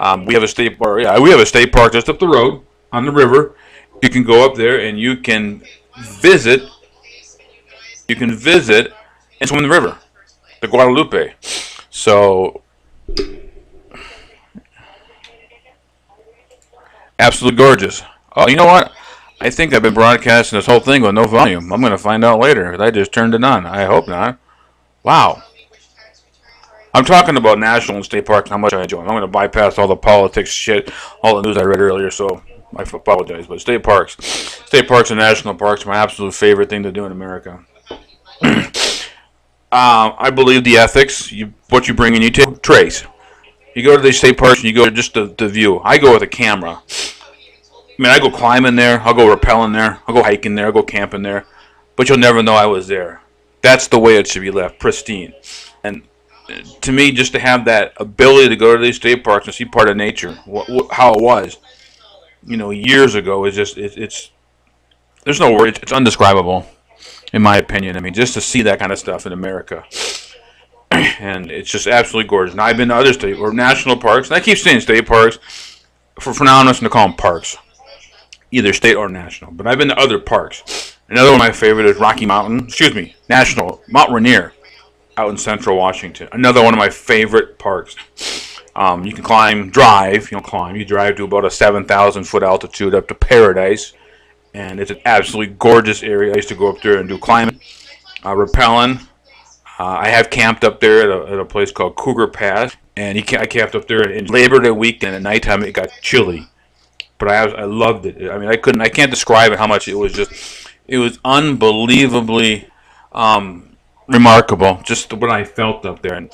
Um, 0.00 0.26
we 0.26 0.34
have 0.34 0.44
a 0.44 0.46
state 0.46 0.78
park. 0.78 1.02
Yeah, 1.02 1.18
we 1.18 1.30
have 1.30 1.40
a 1.40 1.44
state 1.44 1.72
park 1.72 1.92
just 1.92 2.08
up 2.08 2.20
the 2.20 2.28
road 2.28 2.62
on 2.92 3.04
the 3.04 3.10
river. 3.10 3.56
You 4.00 4.08
can 4.08 4.22
go 4.22 4.46
up 4.46 4.54
there 4.54 4.78
and 4.78 4.96
you 4.96 5.16
can 5.16 5.60
visit. 5.98 6.62
You 8.06 8.14
can 8.14 8.32
visit 8.32 8.92
and 9.40 9.48
swim 9.48 9.64
in 9.64 9.68
the 9.68 9.74
river, 9.74 9.98
the 10.60 10.68
Guadalupe. 10.68 11.34
So, 11.90 12.62
absolutely 17.18 17.56
gorgeous. 17.56 18.04
Oh, 18.36 18.48
you 18.48 18.54
know 18.54 18.66
what? 18.66 18.92
I 19.40 19.50
think 19.50 19.72
I've 19.72 19.82
been 19.82 19.94
broadcasting 19.94 20.58
this 20.58 20.66
whole 20.66 20.80
thing 20.80 21.02
with 21.02 21.14
no 21.14 21.24
volume. 21.24 21.72
I'm 21.72 21.80
going 21.80 21.92
to 21.92 21.98
find 21.98 22.24
out 22.24 22.40
later. 22.40 22.80
I 22.80 22.90
just 22.90 23.12
turned 23.12 23.34
it 23.34 23.44
on. 23.44 23.66
I 23.66 23.84
hope 23.84 24.08
not. 24.08 24.38
Wow. 25.04 25.42
I'm 26.92 27.04
talking 27.04 27.36
about 27.36 27.58
national 27.58 27.98
and 27.98 28.04
state 28.04 28.26
parks, 28.26 28.50
how 28.50 28.58
much 28.58 28.72
I 28.72 28.82
enjoy 28.82 28.98
them. 28.98 29.08
I'm 29.08 29.14
going 29.14 29.22
to 29.22 29.28
bypass 29.28 29.78
all 29.78 29.86
the 29.86 29.96
politics 29.96 30.50
shit, 30.50 30.90
all 31.22 31.36
the 31.36 31.42
news 31.42 31.56
I 31.56 31.62
read 31.62 31.80
earlier, 31.80 32.10
so 32.10 32.42
I 32.76 32.82
apologize. 32.82 33.46
But 33.46 33.60
state 33.60 33.84
parks, 33.84 34.16
state 34.24 34.88
parks 34.88 35.10
and 35.10 35.20
national 35.20 35.54
parks 35.54 35.84
are 35.84 35.90
my 35.90 35.96
absolute 35.96 36.34
favorite 36.34 36.68
thing 36.68 36.82
to 36.82 36.90
do 36.90 37.04
in 37.04 37.12
America. 37.12 37.64
Uh, 39.70 40.16
I 40.16 40.30
believe 40.30 40.64
the 40.64 40.78
ethics, 40.78 41.30
you, 41.30 41.52
what 41.68 41.88
you 41.88 41.92
bring 41.92 42.14
in, 42.14 42.22
you 42.22 42.30
take 42.30 42.62
trace. 42.62 43.04
You 43.74 43.82
go 43.82 43.96
to 43.96 44.02
these 44.02 44.16
state 44.16 44.38
parks 44.38 44.60
and 44.60 44.64
you 44.64 44.72
go 44.72 44.88
just 44.88 45.12
to, 45.12 45.34
to 45.34 45.46
view. 45.46 45.80
I 45.80 45.98
go 45.98 46.14
with 46.14 46.22
a 46.22 46.26
camera. 46.26 46.80
I 47.98 48.02
mean, 48.02 48.12
I 48.12 48.20
go 48.20 48.30
climbing 48.30 48.76
there, 48.76 49.00
I'll 49.00 49.14
go 49.14 49.34
rappelling 49.34 49.72
there, 49.72 50.00
I'll 50.06 50.14
go 50.14 50.22
hiking 50.22 50.54
there, 50.54 50.66
I'll 50.66 50.72
go 50.72 50.84
camping 50.84 51.22
there, 51.22 51.46
but 51.96 52.08
you'll 52.08 52.18
never 52.18 52.44
know 52.44 52.54
I 52.54 52.66
was 52.66 52.86
there. 52.86 53.22
That's 53.60 53.88
the 53.88 53.98
way 53.98 54.16
it 54.16 54.28
should 54.28 54.42
be 54.42 54.52
left, 54.52 54.78
pristine. 54.78 55.34
And 55.82 56.02
uh, 56.48 56.60
to 56.82 56.92
me, 56.92 57.10
just 57.10 57.32
to 57.32 57.40
have 57.40 57.64
that 57.64 57.94
ability 57.96 58.50
to 58.50 58.56
go 58.56 58.76
to 58.76 58.82
these 58.82 58.96
state 58.96 59.24
parks 59.24 59.46
and 59.46 59.54
see 59.54 59.64
part 59.64 59.88
of 59.88 59.96
nature, 59.96 60.38
how 60.92 61.14
it 61.14 61.20
was, 61.20 61.56
you 62.46 62.56
know, 62.56 62.70
years 62.70 63.16
ago, 63.16 63.44
is 63.46 63.56
just 63.56 63.76
it, 63.76 63.96
it's 63.96 64.30
there's 65.24 65.40
no 65.40 65.52
word. 65.52 65.70
It's, 65.70 65.78
it's 65.80 65.92
undescribable, 65.92 66.66
in 67.32 67.42
my 67.42 67.56
opinion. 67.56 67.96
I 67.96 68.00
mean, 68.00 68.14
just 68.14 68.34
to 68.34 68.40
see 68.40 68.62
that 68.62 68.78
kind 68.78 68.92
of 68.92 68.98
stuff 69.00 69.26
in 69.26 69.32
America, 69.32 69.84
and 70.92 71.50
it's 71.50 71.70
just 71.70 71.88
absolutely 71.88 72.28
gorgeous. 72.28 72.54
Now 72.54 72.64
I've 72.64 72.76
been 72.76 72.88
to 72.90 72.94
other 72.94 73.12
state 73.12 73.38
or 73.38 73.52
national 73.52 73.96
parks, 73.96 74.28
and 74.28 74.36
I 74.36 74.40
keep 74.40 74.56
saying 74.56 74.80
state 74.82 75.06
parks. 75.06 75.40
For, 76.20 76.32
for 76.32 76.44
now, 76.44 76.60
I'm 76.60 76.66
just 76.66 76.80
gonna 76.80 76.90
call 76.90 77.08
them 77.08 77.16
parks, 77.16 77.56
either 78.50 78.72
state 78.72 78.94
or 78.94 79.08
national. 79.08 79.52
But 79.52 79.66
I've 79.66 79.78
been 79.78 79.88
to 79.88 79.98
other 79.98 80.18
parks. 80.18 80.96
Another 81.08 81.30
one 81.30 81.40
of 81.40 81.46
my 81.46 81.52
favorite 81.52 81.86
is 81.86 81.96
Rocky 81.96 82.26
Mountain. 82.26 82.66
Excuse 82.66 82.94
me, 82.94 83.14
National 83.28 83.82
Mount 83.88 84.12
Rainier, 84.12 84.52
out 85.16 85.30
in 85.30 85.36
Central 85.38 85.76
Washington. 85.76 86.28
Another 86.32 86.62
one 86.62 86.74
of 86.74 86.78
my 86.78 86.90
favorite 86.90 87.58
parks. 87.58 87.96
Um, 88.76 89.04
you 89.04 89.12
can 89.12 89.24
climb, 89.24 89.70
drive. 89.70 90.30
You 90.30 90.36
don't 90.36 90.46
climb. 90.46 90.76
You 90.76 90.84
drive 90.84 91.16
to 91.16 91.24
about 91.24 91.44
a 91.44 91.50
7,000 91.50 92.24
foot 92.24 92.42
altitude 92.42 92.94
up 92.94 93.08
to 93.08 93.14
Paradise, 93.14 93.92
and 94.54 94.78
it's 94.78 94.90
an 94.90 95.00
absolutely 95.04 95.54
gorgeous 95.58 96.02
area. 96.02 96.32
I 96.32 96.36
used 96.36 96.48
to 96.50 96.54
go 96.54 96.68
up 96.68 96.80
there 96.82 96.98
and 96.98 97.08
do 97.08 97.18
climbing, 97.18 97.60
uh, 98.22 98.34
rappelling. 98.34 99.00
Uh, 99.80 99.84
I 99.84 100.08
have 100.08 100.30
camped 100.30 100.64
up 100.64 100.80
there 100.80 101.02
at 101.02 101.08
a, 101.08 101.32
at 101.32 101.38
a 101.38 101.44
place 101.44 101.70
called 101.72 101.96
Cougar 101.96 102.28
Pass, 102.28 102.76
and 102.96 103.18
I 103.18 103.46
camped 103.46 103.74
up 103.74 103.88
there 103.88 104.08
in 104.08 104.26
Labor 104.26 104.60
Day 104.60 104.70
weekend. 104.70 105.14
At 105.14 105.22
nighttime, 105.22 105.62
it 105.62 105.72
got 105.72 105.90
chilly, 106.02 106.48
but 107.18 107.28
I 107.28 107.44
I 107.44 107.64
loved 107.64 108.06
it. 108.06 108.30
I 108.30 108.38
mean, 108.38 108.48
I 108.48 108.56
couldn't, 108.56 108.80
I 108.80 108.88
can't 108.88 109.10
describe 109.10 109.52
it 109.52 109.58
how 109.58 109.66
much 109.66 109.88
it 109.88 109.94
was 109.94 110.12
just, 110.12 110.68
it 110.86 110.98
was 110.98 111.18
unbelievably 111.24 112.68
um, 113.12 113.76
remarkable. 114.06 114.80
Just 114.84 115.12
what 115.12 115.30
I 115.30 115.44
felt 115.44 115.84
up 115.84 116.02
there, 116.02 116.14
and 116.14 116.30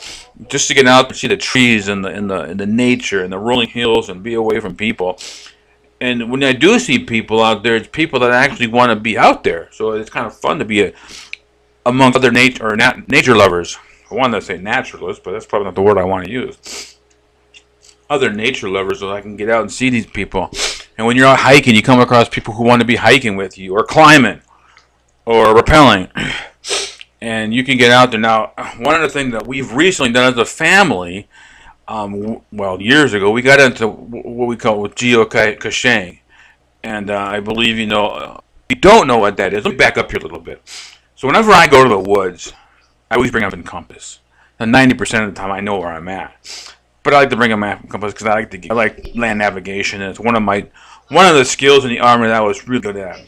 just 0.49 0.69
to 0.69 0.75
get 0.75 0.87
out 0.87 1.09
and 1.09 1.17
see 1.17 1.29
the 1.29 1.37
trees 1.37 1.88
and 1.88 2.05
the 2.05 2.09
and 2.09 2.31
the 2.31 2.41
and 2.43 2.61
the 2.61 2.67
nature 2.67 3.23
and 3.25 3.33
the 3.33 3.38
rolling 3.38 3.69
hills 3.69 4.09
and 4.09 4.23
be 4.23 4.35
away 4.35 4.61
from 4.61 4.76
people. 4.76 5.19
And 6.00 6.31
when 6.31 6.45
I 6.45 6.53
do 6.53 6.79
see 6.79 6.99
people 6.99 7.43
out 7.43 7.62
there, 7.62 7.76
it's 7.76 7.88
people 7.88 8.21
that 8.21 8.31
actually 8.31 8.67
want 8.67 8.91
to 8.91 8.97
be 8.97 9.17
out 9.17 9.43
there. 9.43 9.69
So 9.73 9.93
it's 9.93 10.11
kind 10.11 10.26
of 10.26 10.37
fun 10.37 10.59
to 10.59 10.64
be 10.64 10.83
a, 10.83 10.93
among 11.87 12.14
other 12.14 12.31
nature 12.31 12.69
or 12.69 12.76
nat- 12.76 13.09
nature 13.09 13.35
lovers. 13.35 13.79
I 14.11 14.14
want 14.14 14.35
to 14.35 14.43
say 14.43 14.59
naturalists, 14.59 15.23
but 15.25 15.33
that's 15.33 15.47
probably 15.47 15.67
not 15.67 15.76
the 15.76 15.83
word 15.83 15.97
I 15.97 16.05
want 16.05 16.26
to 16.26 16.31
use. 16.31 16.99
Other 18.11 18.31
nature 18.31 18.69
lovers, 18.69 19.00
so 19.00 19.11
I 19.12 19.23
can 19.23 19.37
get 19.37 19.49
out 19.49 19.62
and 19.62 19.73
see 19.73 19.88
these 19.88 20.05
people. 20.07 20.50
And 20.97 21.07
when 21.07 21.17
you're 21.17 21.27
out 21.27 21.41
hiking, 21.41 21.75
you 21.75 21.83
come 21.83 22.01
across 22.01 22.29
people 22.29 22.55
who 22.55 22.65
want 22.65 22.81
to 22.81 22.87
be 22.87 22.97
hiking 22.97 23.37
with 23.37 23.59
you, 23.59 23.75
or 23.75 23.85
climbing, 23.85 24.41
or 25.25 25.47
rappelling, 25.47 26.09
and 27.21 27.53
you 27.53 27.65
can 27.65 27.77
get 27.77 27.91
out 27.91 28.11
there. 28.11 28.21
Now, 28.21 28.53
one 28.79 28.95
of 28.95 29.03
the 29.03 29.09
things 29.09 29.33
that 29.33 29.47
we've 29.47 29.73
recently 29.73 30.13
done 30.13 30.33
as 30.33 30.39
a 30.39 30.45
family, 30.45 31.29
um, 31.89 32.43
well, 32.53 32.81
years 32.81 33.13
ago, 33.13 33.31
we 33.31 33.43
got 33.43 33.61
into 33.61 33.89
what 33.89 34.47
we 34.47 34.57
call 34.57 34.87
geocaching, 34.89 36.19
and 36.83 37.11
uh, 37.11 37.19
I 37.19 37.41
believe 37.41 37.79
you 37.79 37.87
know. 37.87 38.07
Uh, 38.07 38.41
you 38.69 38.77
don't 38.77 39.07
know 39.07 39.19
what 39.19 39.37
that 39.37 39.53
is, 39.53 39.65
let 39.65 39.73
me 39.73 39.77
back 39.77 39.99
up 39.99 40.11
here 40.11 40.19
a 40.19 40.23
little 40.23 40.41
bit. 40.41 40.61
So 41.17 41.29
whenever 41.29 41.53
I 41.53 41.67
go 41.67 41.83
to 41.83 41.89
the 41.89 41.99
woods, 41.99 42.53
I 43.11 43.17
always 43.17 43.31
bring 43.31 43.45
up 43.45 43.53
a 43.53 43.63
compass. 43.63 44.21
And 44.59 44.73
ninety 44.73 44.95
percent 44.95 45.25
of 45.25 45.35
the 45.35 45.41
time, 45.41 45.51
I 45.51 45.61
know 45.61 45.79
where 45.79 45.93
I'm 45.93 46.09
at. 46.09 46.75
But 47.05 47.15
I 47.15 47.21
like 47.21 47.31
to 47.31 47.37
bring 47.37 47.53
a 47.53 47.57
map 47.57 47.89
compass 47.89 48.13
because 48.13 48.27
I 48.27 48.35
like 48.35 48.51
to 48.51 48.69
I 48.69 48.75
like 48.75 49.11
land 49.15 49.39
navigation. 49.39 50.03
It's 50.03 50.19
one 50.19 50.35
of 50.35 50.43
my 50.43 50.67
one 51.09 51.27
of 51.27 51.35
the 51.35 51.45
skills 51.45 51.85
in 51.85 51.91
the 51.91 52.01
army 52.01 52.27
that 52.27 52.35
I 52.35 52.41
was 52.41 52.67
really 52.67 52.81
good 52.81 52.97
at. 52.97 53.21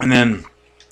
And 0.00 0.12
then 0.12 0.44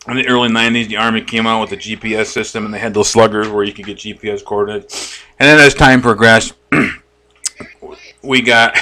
in 0.09 0.17
the 0.17 0.27
early 0.27 0.49
90s, 0.49 0.89
the 0.89 0.97
Army 0.97 1.21
came 1.21 1.47
out 1.47 1.61
with 1.61 1.73
a 1.73 1.77
GPS 1.77 2.27
system, 2.27 2.65
and 2.65 2.75
they 2.75 2.79
had 2.79 2.95
those 2.95 3.09
sluggers 3.09 3.49
where 3.49 3.62
you 3.62 3.73
could 3.73 3.87
get 3.87 3.99
GPS 3.99 4.45
coordinates. 4.45 5.21
And 5.39 5.49
then 5.49 5.61
as 5.65 5.75
time 5.75 6.03
progressed, 6.03 6.55
we 8.23 8.43
got 8.43 8.77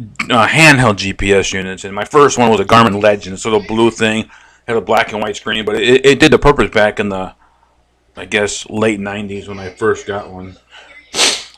uh, 0.00 0.46
handheld 0.46 0.96
GPS 0.96 1.52
units. 1.52 1.84
And 1.84 1.94
my 1.94 2.04
first 2.04 2.38
one 2.38 2.50
was 2.50 2.60
a 2.60 2.64
Garmin 2.64 3.02
Legend, 3.02 3.38
sort 3.38 3.54
of 3.54 3.68
blue 3.68 3.90
thing, 3.90 4.28
had 4.66 4.76
a 4.76 4.80
black 4.80 5.12
and 5.12 5.22
white 5.22 5.36
screen, 5.36 5.64
but 5.64 5.76
it, 5.76 6.04
it 6.04 6.18
did 6.18 6.32
the 6.32 6.38
purpose 6.38 6.70
back 6.70 6.98
in 6.98 7.08
the, 7.08 7.34
I 8.16 8.24
guess, 8.24 8.68
late 8.70 8.98
90s 8.98 9.48
when 9.48 9.58
I 9.58 9.70
first 9.70 10.06
got 10.06 10.30
one. 10.30 10.56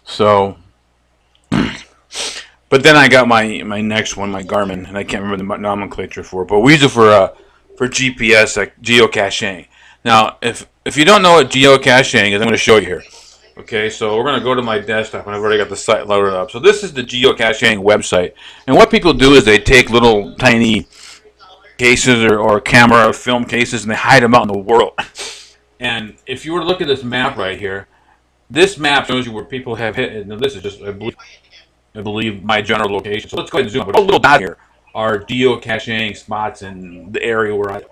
So, 0.04 0.56
but 1.50 2.82
then 2.82 2.96
I 2.96 3.08
got 3.08 3.28
my 3.28 3.62
my 3.62 3.80
next 3.80 4.16
one, 4.16 4.30
my 4.30 4.42
Garmin, 4.42 4.88
and 4.88 4.98
I 4.98 5.04
can't 5.04 5.22
remember 5.22 5.44
the 5.44 5.58
nomenclature 5.58 6.24
for 6.24 6.42
it. 6.42 6.48
But 6.48 6.60
we 6.60 6.72
use 6.72 6.82
it 6.82 6.90
for 6.90 7.08
uh, 7.08 7.34
for 7.76 7.86
GPS, 7.88 8.56
like 8.56 8.80
geocaching. 8.82 9.68
Now, 10.04 10.38
if 10.42 10.68
if 10.84 10.96
you 10.96 11.04
don't 11.04 11.22
know 11.22 11.34
what 11.34 11.50
geocaching 11.50 12.32
is, 12.32 12.34
I'm 12.34 12.40
going 12.40 12.50
to 12.50 12.56
show 12.56 12.76
you 12.76 12.86
here. 12.86 13.02
Okay, 13.58 13.90
so 13.90 14.16
we're 14.16 14.24
going 14.24 14.38
to 14.38 14.44
go 14.44 14.54
to 14.54 14.62
my 14.62 14.78
desktop, 14.78 15.26
and 15.26 15.34
I've 15.34 15.42
already 15.42 15.58
got 15.58 15.68
the 15.68 15.76
site 15.76 16.06
loaded 16.06 16.32
up. 16.32 16.50
So 16.50 16.58
this 16.60 16.82
is 16.82 16.92
the 16.92 17.02
geocaching 17.02 17.82
website, 17.82 18.32
and 18.66 18.74
what 18.74 18.90
people 18.90 19.12
do 19.12 19.34
is 19.34 19.44
they 19.44 19.58
take 19.58 19.90
little 19.90 20.34
tiny 20.36 20.86
cases 21.76 22.24
or, 22.24 22.38
or 22.38 22.60
camera 22.60 23.12
film 23.12 23.44
cases, 23.44 23.82
and 23.82 23.90
they 23.90 23.96
hide 23.96 24.22
them 24.22 24.34
out 24.34 24.42
in 24.42 24.52
the 24.52 24.58
world. 24.58 24.92
And 25.80 26.16
if 26.26 26.44
you 26.44 26.52
were 26.52 26.60
to 26.60 26.66
look 26.66 26.80
at 26.80 26.88
this 26.88 27.04
map 27.04 27.36
right 27.36 27.58
here, 27.58 27.88
this 28.50 28.78
map 28.78 29.06
shows 29.06 29.26
you 29.26 29.32
where 29.32 29.44
people 29.44 29.74
have 29.76 29.96
hit. 29.96 30.12
And 30.12 30.40
this 30.40 30.54
is 30.56 30.62
just, 30.62 30.82
I 30.82 30.90
believe, 30.90 31.16
I 31.94 32.02
believe 32.02 32.42
my 32.42 32.62
general 32.62 32.90
location. 32.90 33.30
So 33.30 33.36
let's 33.36 33.50
go 33.50 33.58
ahead 33.58 33.66
and 33.66 33.72
zoom. 33.72 33.86
But 33.86 33.96
a 33.96 34.00
little 34.00 34.20
dot 34.20 34.40
here 34.40 34.56
are 34.94 35.18
geocaching 35.18 36.16
spots 36.16 36.62
in 36.62 37.12
the 37.12 37.22
area 37.22 37.54
where 37.54 37.70
I. 37.70 37.82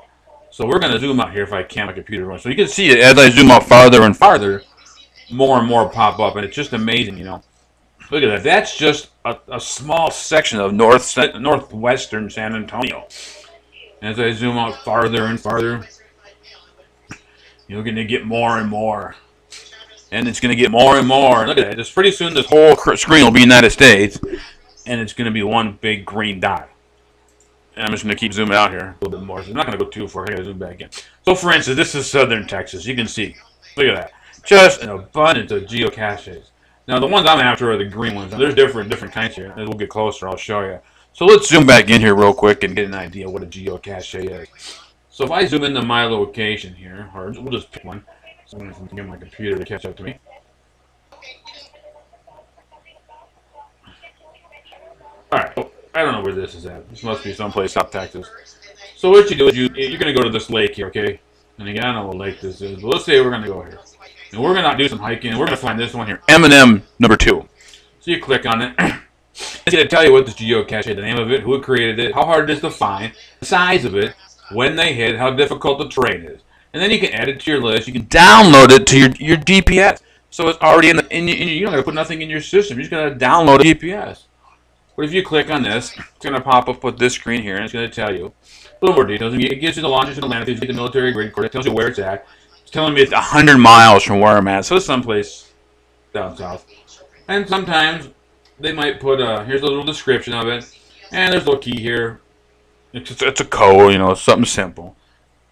So 0.51 0.67
we're 0.67 0.79
going 0.79 0.93
to 0.93 0.99
zoom 0.99 1.21
out 1.21 1.33
here 1.33 1.43
if 1.43 1.53
I 1.53 1.63
can, 1.63 1.87
my 1.87 1.93
computer 1.93 2.25
runs. 2.25 2.43
So 2.43 2.49
you 2.49 2.57
can 2.57 2.69
see 2.69 2.89
it 2.89 2.99
as 2.99 3.19
I 3.19 3.29
zoom 3.29 3.51
out 3.51 3.67
farther 3.67 4.03
and 4.03 4.17
farther, 4.17 4.63
more 5.31 5.59
and 5.59 5.69
more 5.69 5.89
pop 5.91 6.19
up, 6.19 6.37
and 6.37 6.47
it's 6.47 6.57
just 6.57 6.73
amazing, 6.73 7.19
you 7.19 7.25
know. 7.25 7.43
Look 8.11 8.23
at 8.23 8.29
that. 8.29 8.43
That's 8.43 8.77
just 8.77 9.11
a, 9.25 9.37
a 9.49 9.61
small 9.61 10.11
section 10.11 10.61
of 10.61 10.73
north 10.73 11.17
northwestern 11.39 12.31
San 12.31 12.55
Antonio. 12.55 13.07
As 14.01 14.21
I 14.21 14.31
zoom 14.33 14.57
out 14.57 14.77
farther 14.85 15.25
and 15.27 15.39
farther, 15.39 15.87
you're 17.69 17.83
going 17.83 17.97
to 17.97 18.05
get 18.05 18.25
more 18.25 18.59
and 18.59 18.69
more. 18.69 19.17
And 20.13 20.29
it's 20.29 20.41
going 20.41 20.57
to 20.57 20.61
get 20.61 20.71
more 20.71 20.97
and 20.97 21.07
more. 21.07 21.47
Look 21.47 21.59
at 21.59 21.71
that. 21.71 21.77
Just 21.77 21.95
pretty 21.95 22.13
soon 22.13 22.33
this 22.33 22.47
whole 22.47 22.77
screen 22.97 23.25
will 23.25 23.33
be 23.33 23.41
United 23.41 23.71
States, 23.71 24.21
and 24.87 25.01
it's 25.01 25.13
going 25.13 25.27
to 25.27 25.33
be 25.33 25.43
one 25.43 25.79
big 25.81 26.05
green 26.05 26.39
dot. 26.39 26.69
And 27.75 27.85
I'm 27.85 27.91
just 27.91 28.05
going 28.05 28.15
to 28.15 28.19
keep 28.19 28.33
zooming 28.33 28.57
out 28.57 28.71
here 28.71 28.97
a 29.01 29.05
little 29.05 29.19
bit 29.19 29.27
more. 29.27 29.43
So 29.43 29.51
I'm 29.51 29.57
not 29.57 29.67
going 29.67 29.79
to 29.79 29.85
go 29.85 29.91
too 29.91 30.09
far. 30.09 30.23
I 30.25 30.29
got 30.29 30.37
to 30.39 30.45
zoom 30.45 30.59
back 30.59 30.81
in. 30.81 30.89
So, 31.25 31.35
for 31.35 31.53
instance, 31.53 31.77
this 31.77 31.95
is 31.95 32.11
southern 32.11 32.47
Texas. 32.47 32.87
You 32.87 32.95
can 32.95 33.07
see. 33.07 33.37
Look 33.77 33.87
at 33.87 33.97
that. 33.97 34.13
Just 34.45 34.83
an 34.83 34.91
abundance 34.91 35.51
of 35.51 35.65
geocaches. 35.65 36.51
Now, 36.89 37.01
the 37.01 37.07
ones 37.07 37.27
I'm 37.29 37.41
after 37.41 37.71
are 37.73 37.77
the 37.77 37.85
green 37.85 38.15
ones. 38.15 38.31
Now, 38.31 38.39
there's 38.39 38.55
different 38.55 38.89
different 38.89 39.13
kinds 39.13 39.35
here. 39.35 39.53
As 39.57 39.69
we'll 39.69 39.77
get 39.77 39.91
closer, 39.91 40.29
I'll 40.29 40.37
show 40.37 40.61
you. 40.61 40.79
So 41.13 41.27
let's 41.27 41.49
zoom 41.49 41.67
back 41.67 41.91
in 41.91 42.01
here 42.01 42.15
real 42.15 42.33
quick 42.33 42.63
and 42.63 42.77
get 42.77 42.85
an 42.85 42.95
idea 42.95 43.29
what 43.29 43.43
a 43.43 43.47
geocache 43.47 44.43
is. 44.43 44.79
So 45.17 45.25
if 45.25 45.31
I 45.31 45.47
zoom 45.47 45.65
into 45.65 45.81
my 45.81 46.05
location 46.05 46.75
here, 46.75 47.11
or 47.15 47.31
we'll 47.31 47.51
just 47.51 47.73
pick 47.73 47.83
one. 47.85 48.05
So 48.45 48.59
I'm 48.59 48.71
going 48.71 48.87
to 48.87 48.95
get 48.95 49.07
my 49.07 49.17
computer 49.17 49.57
to 49.57 49.65
catch 49.65 49.87
up 49.87 49.97
to 49.97 50.03
me. 50.03 50.19
Alright, 55.33 55.55
oh, 55.57 55.71
I 55.95 56.03
don't 56.03 56.13
know 56.13 56.21
where 56.21 56.35
this 56.35 56.55
is 56.55 56.67
at. 56.67 56.91
This 56.91 57.03
must 57.03 57.25
be 57.25 57.33
someplace 57.33 57.79
up 57.79 57.91
Texas. 57.91 58.29
So 58.95 59.09
what 59.09 59.31
you 59.31 59.37
do 59.37 59.49
is 59.49 59.57
you, 59.57 59.71
you're 59.75 59.99
going 59.99 60.15
to 60.15 60.21
go 60.21 60.21
to 60.21 60.29
this 60.29 60.51
lake 60.51 60.75
here, 60.75 60.89
okay? 60.89 61.19
And 61.57 61.67
again, 61.67 61.85
I 61.85 61.95
don't 61.95 62.03
know 62.03 62.09
what 62.09 62.19
lake 62.19 62.43
this 62.43 62.61
is, 62.61 62.83
but 62.83 62.89
let's 62.89 63.07
say 63.07 63.19
we're 63.23 63.31
going 63.31 63.41
to 63.41 63.49
go 63.49 63.63
here. 63.63 63.81
And 64.33 64.43
we're 64.43 64.53
going 64.53 64.71
to 64.71 64.77
do 64.77 64.87
some 64.87 64.99
hiking, 64.99 65.31
and 65.31 65.41
we're 65.41 65.47
going 65.47 65.57
to 65.57 65.63
find 65.63 65.81
this 65.81 65.95
one 65.95 66.07
here, 66.07 66.21
M&M 66.29 66.83
number 66.99 67.17
two. 67.17 67.49
So 68.01 68.11
you 68.11 68.21
click 68.21 68.45
on 68.45 68.61
it. 68.61 68.75
it's 69.33 69.75
going 69.75 69.83
to 69.83 69.89
tell 69.89 70.05
you 70.05 70.13
what 70.13 70.27
this 70.27 70.35
geocache 70.35 70.95
the 70.95 71.01
name 71.01 71.17
of 71.17 71.33
it, 71.33 71.41
who 71.41 71.59
created 71.63 72.01
it, 72.01 72.13
how 72.15 72.27
hard 72.27 72.51
it 72.51 72.53
is 72.53 72.61
to 72.61 72.71
find, 72.71 73.15
the 73.41 73.47
size 73.47 73.87
of 73.87 73.95
it, 73.95 74.15
when 74.53 74.77
they 74.77 74.93
hit, 74.93 75.17
how 75.17 75.31
difficult 75.31 75.79
the 75.79 75.89
terrain 75.89 76.23
is. 76.23 76.41
And 76.73 76.83
then 76.83 76.91
you 76.91 76.99
can 76.99 77.13
add 77.15 77.29
it 77.29 77.41
to 77.41 77.51
your 77.51 77.63
list. 77.63 77.87
You 77.87 77.93
can 77.93 78.07
download 78.07 78.71
it 78.71 78.87
to 78.89 78.99
your, 78.99 79.11
your 79.19 79.37
GPS. 79.39 80.03
So 80.31 80.49
it's 80.49 80.59
already 80.61 80.91
in 80.91 80.97
the, 80.97 81.17
in, 81.17 81.27
your, 81.27 81.37
in 81.37 81.49
you 81.49 81.61
don't 81.63 81.73
got 81.73 81.79
to 81.79 81.83
put 81.83 81.95
nothing 81.95 82.21
in 82.21 82.29
your 82.29 82.43
system. 82.43 82.77
You're 82.77 82.87
just 82.87 82.91
going 82.91 83.19
to 83.19 83.25
download 83.25 83.61
a 83.61 83.75
GPS. 83.75 84.25
But 84.97 85.05
if 85.05 85.13
you 85.13 85.23
click 85.23 85.51
on 85.51 85.63
this, 85.63 85.97
it's 85.97 86.25
going 86.25 86.35
to 86.35 86.41
pop 86.41 86.69
up 86.69 86.83
with 86.83 86.99
this 86.99 87.15
screen 87.15 87.43
here, 87.43 87.57
and 87.57 87.65
it's 87.65 87.73
going 87.73 87.89
to 87.89 87.95
tell 87.95 88.15
you 88.15 88.27
a 88.27 88.85
little 88.85 88.95
more 88.95 89.05
details. 89.05 89.35
It 89.35 89.61
gives 89.61 89.77
you 89.77 89.83
the 89.83 89.89
longitude 89.89 90.25
and 90.25 90.31
latitude, 90.31 90.61
the 90.61 90.73
military 90.73 91.13
grid 91.13 91.33
coordinate, 91.33 91.53
tells 91.53 91.67
you 91.67 91.73
where 91.73 91.89
it's 91.89 91.99
at. 91.99 92.27
It's 92.63 92.71
telling 92.71 92.95
me 92.95 93.03
it's 93.03 93.13
100 93.13 93.59
miles 93.59 94.03
from 94.03 94.21
where 94.21 94.37
I'm 94.37 94.49
at, 94.49 94.65
so 94.65 94.77
it's 94.77 94.87
someplace 94.87 95.53
down 96.13 96.37
south. 96.37 96.67
And 97.29 97.47
sometimes 97.49 98.09
they 98.59 98.73
might 98.73 99.01
put 99.01 99.21
a, 99.21 99.45
here's 99.45 99.63
a 99.63 99.67
little 99.67 99.85
description 99.85 100.33
of 100.33 100.49
it, 100.49 100.65
and 101.13 101.33
there's 101.33 101.45
a 101.45 101.47
little 101.47 101.61
key 101.61 101.81
here. 101.81 102.21
It's, 102.97 103.23
it's 103.23 103.41
a 103.41 103.45
code, 103.45 103.93
you 103.93 103.99
know, 103.99 104.15
something 104.15 104.47
simple. 104.47 104.97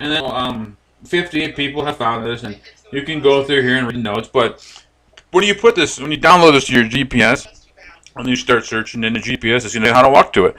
And 0.01 0.11
then 0.11 0.25
um, 0.25 0.77
58 1.05 1.55
people 1.55 1.85
have 1.85 1.97
found 1.97 2.27
this, 2.27 2.43
and 2.43 2.59
you 2.91 3.03
can 3.03 3.21
go 3.21 3.45
through 3.45 3.63
here 3.63 3.77
and 3.77 3.87
read 3.87 4.03
notes, 4.03 4.29
but 4.29 4.65
when 5.31 5.45
you 5.45 5.55
put 5.55 5.75
this, 5.75 6.01
when 6.01 6.11
you 6.11 6.19
download 6.19 6.53
this 6.53 6.67
to 6.67 6.73
your 6.73 6.85
GPS, 6.85 7.65
and 8.17 8.29
you 8.29 8.37
start 8.37 8.65
searching 8.65 9.05
in 9.05 9.13
the 9.13 9.19
GPS, 9.19 9.65
it's 9.65 9.75
going 9.75 9.83
to 9.83 9.89
know 9.89 9.95
how 9.95 10.03
to 10.03 10.11
walk 10.11 10.33
to 10.35 10.47
it. 10.47 10.57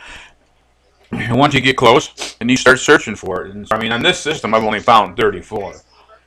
And 1.12 1.38
once 1.40 1.54
you 1.54 1.62
get 1.62 1.78
close, 1.78 2.36
and 2.40 2.50
you 2.50 2.58
start 2.58 2.80
searching 2.80 3.16
for 3.16 3.46
it. 3.46 3.56
And 3.56 3.68
I 3.72 3.80
mean, 3.80 3.92
on 3.92 4.04
this 4.04 4.20
system, 4.20 4.54
I've 4.54 4.64
only 4.64 4.80
found 4.80 5.16
34. 5.16 5.76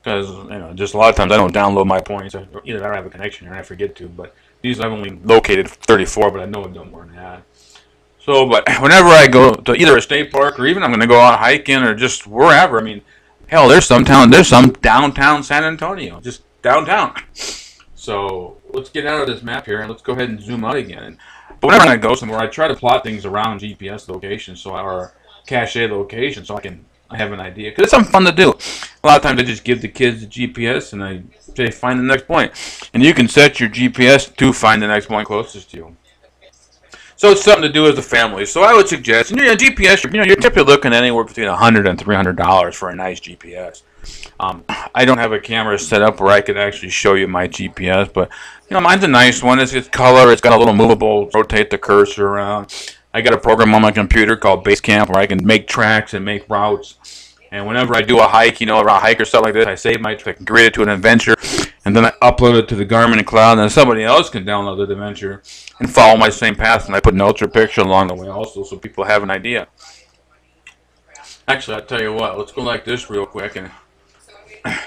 Because, 0.02 0.28
you 0.28 0.58
know, 0.58 0.72
just 0.72 0.94
a 0.94 0.96
lot 0.96 1.10
of 1.10 1.16
times 1.16 1.32
I 1.32 1.36
don't 1.36 1.52
download 1.52 1.86
my 1.86 2.00
points. 2.00 2.34
Either 2.34 2.48
I 2.64 2.86
don't 2.86 2.94
have 2.94 3.06
a 3.06 3.10
connection 3.10 3.48
or 3.48 3.54
I 3.54 3.62
forget 3.62 3.94
to. 3.96 4.08
But 4.08 4.34
these 4.62 4.80
I've 4.80 4.92
only 4.92 5.18
located 5.24 5.68
34, 5.68 6.30
but 6.30 6.40
I 6.40 6.46
know 6.46 6.64
I've 6.64 6.72
done 6.72 6.90
more 6.90 7.04
than 7.04 7.16
that. 7.16 7.42
So, 8.28 8.46
but 8.46 8.68
whenever 8.82 9.08
I 9.08 9.26
go 9.26 9.54
to 9.54 9.74
either 9.74 9.96
a 9.96 10.02
state 10.02 10.30
park 10.30 10.60
or 10.60 10.66
even 10.66 10.82
I'm 10.82 10.90
going 10.90 11.00
to 11.00 11.06
go 11.06 11.18
out 11.18 11.38
hiking 11.38 11.82
or 11.82 11.94
just 11.94 12.26
wherever, 12.26 12.78
I 12.78 12.82
mean, 12.82 13.00
hell, 13.46 13.68
there's 13.68 13.86
some 13.86 14.04
town, 14.04 14.28
there's 14.28 14.48
some 14.48 14.72
downtown 14.82 15.42
San 15.42 15.64
Antonio, 15.64 16.20
just 16.20 16.42
downtown. 16.62 17.14
So 17.94 18.56
let's 18.72 18.88
get 18.88 19.06
out 19.06 19.20
of 19.20 19.26
this 19.26 19.42
map 19.42 19.66
here 19.66 19.80
and 19.80 19.90
let's 19.90 20.00
go 20.00 20.12
ahead 20.12 20.30
and 20.30 20.40
zoom 20.40 20.64
out 20.64 20.76
again. 20.76 21.18
But 21.60 21.66
whenever 21.66 21.90
I 21.90 21.96
go 21.96 22.14
somewhere, 22.14 22.38
I 22.38 22.46
try 22.46 22.66
to 22.68 22.74
plot 22.74 23.02
things 23.02 23.26
around 23.26 23.60
GPS 23.60 24.08
locations, 24.08 24.60
so 24.60 24.70
our 24.70 25.12
cache 25.46 25.76
location, 25.76 26.44
so 26.44 26.56
I 26.56 26.60
can 26.60 26.86
I 27.10 27.18
have 27.18 27.32
an 27.32 27.40
idea. 27.40 27.70
Because 27.70 27.82
it's 27.82 27.90
something 27.90 28.10
fun 28.10 28.24
to 28.24 28.32
do. 28.32 28.50
A 29.02 29.06
lot 29.06 29.16
of 29.16 29.22
times 29.22 29.40
I 29.40 29.44
just 29.44 29.64
give 29.64 29.82
the 29.82 29.88
kids 29.88 30.20
the 30.20 30.26
GPS 30.26 30.94
and 30.94 31.04
I 31.04 31.22
say 31.54 31.70
find 31.70 31.98
the 31.98 32.04
next 32.04 32.26
point, 32.26 32.52
and 32.94 33.02
you 33.02 33.12
can 33.12 33.28
set 33.28 33.60
your 33.60 33.68
GPS 33.68 34.34
to 34.36 34.52
find 34.54 34.80
the 34.80 34.86
next 34.86 35.06
point 35.06 35.26
closest 35.26 35.72
to 35.72 35.76
you. 35.76 35.96
So 37.18 37.32
it's 37.32 37.42
something 37.42 37.62
to 37.62 37.68
do 37.68 37.88
as 37.88 37.98
a 37.98 38.02
family. 38.02 38.46
So 38.46 38.62
I 38.62 38.72
would 38.72 38.86
suggest, 38.86 39.30
you 39.30 39.36
know, 39.38 39.56
GPS, 39.56 40.04
you 40.04 40.10
know, 40.20 40.24
you're 40.24 40.36
typically 40.36 40.62
looking 40.62 40.92
anywhere 40.92 41.24
between 41.24 41.48
100 41.48 41.88
and 41.88 41.98
300 41.98 42.36
dollars 42.36 42.76
for 42.76 42.90
a 42.90 42.94
nice 42.94 43.18
GPS. 43.18 43.82
Um, 44.38 44.64
I 44.94 45.04
don't 45.04 45.18
have 45.18 45.32
a 45.32 45.40
camera 45.40 45.76
set 45.80 46.00
up 46.00 46.20
where 46.20 46.30
I 46.30 46.40
could 46.40 46.56
actually 46.56 46.90
show 46.90 47.14
you 47.14 47.26
my 47.26 47.48
GPS, 47.48 48.12
but 48.12 48.30
you 48.70 48.74
know, 48.74 48.80
mine's 48.80 49.02
a 49.02 49.08
nice 49.08 49.42
one. 49.42 49.58
It's, 49.58 49.74
it's 49.74 49.88
color. 49.88 50.30
It's 50.30 50.40
got 50.40 50.52
a 50.52 50.56
little 50.56 50.74
movable, 50.74 51.28
rotate 51.34 51.70
the 51.70 51.78
cursor 51.78 52.28
around. 52.28 52.72
I 53.12 53.20
got 53.20 53.34
a 53.34 53.38
program 53.38 53.74
on 53.74 53.82
my 53.82 53.90
computer 53.90 54.36
called 54.36 54.64
Basecamp 54.64 55.08
where 55.08 55.18
I 55.18 55.26
can 55.26 55.44
make 55.44 55.66
tracks 55.66 56.14
and 56.14 56.24
make 56.24 56.48
routes. 56.48 57.34
And 57.50 57.66
whenever 57.66 57.96
I 57.96 58.02
do 58.02 58.20
a 58.20 58.28
hike, 58.28 58.60
you 58.60 58.66
know, 58.66 58.80
a 58.80 58.90
hike 58.92 59.20
or 59.20 59.24
something 59.24 59.46
like 59.46 59.54
this, 59.54 59.66
I 59.66 59.74
save 59.74 60.00
my 60.00 60.14
track, 60.14 60.38
create 60.46 60.66
it 60.66 60.74
to 60.74 60.82
an 60.82 60.88
adventure, 60.90 61.34
and 61.88 61.96
then 61.96 62.04
I 62.04 62.10
upload 62.20 62.58
it 62.58 62.68
to 62.68 62.74
the 62.74 62.84
Garmin 62.84 63.24
cloud, 63.24 63.52
and 63.52 63.60
then 63.60 63.70
somebody 63.70 64.04
else 64.04 64.28
can 64.28 64.44
download 64.44 64.76
the 64.76 64.92
adventure 64.92 65.42
and 65.80 65.90
follow 65.90 66.18
my 66.18 66.28
same 66.28 66.54
path, 66.54 66.84
and 66.84 66.94
I 66.94 67.00
put 67.00 67.14
an 67.14 67.22
ultra 67.22 67.48
picture 67.48 67.80
along 67.80 68.08
the 68.08 68.14
way 68.14 68.28
also, 68.28 68.62
so 68.62 68.76
people 68.76 69.04
have 69.04 69.22
an 69.22 69.30
idea. 69.30 69.68
Actually, 71.48 71.76
I'll 71.76 71.86
tell 71.86 72.02
you 72.02 72.12
what, 72.12 72.36
let's 72.36 72.52
go 72.52 72.60
like 72.60 72.84
this 72.84 73.08
real 73.08 73.24
quick 73.24 73.56
and 73.56 73.70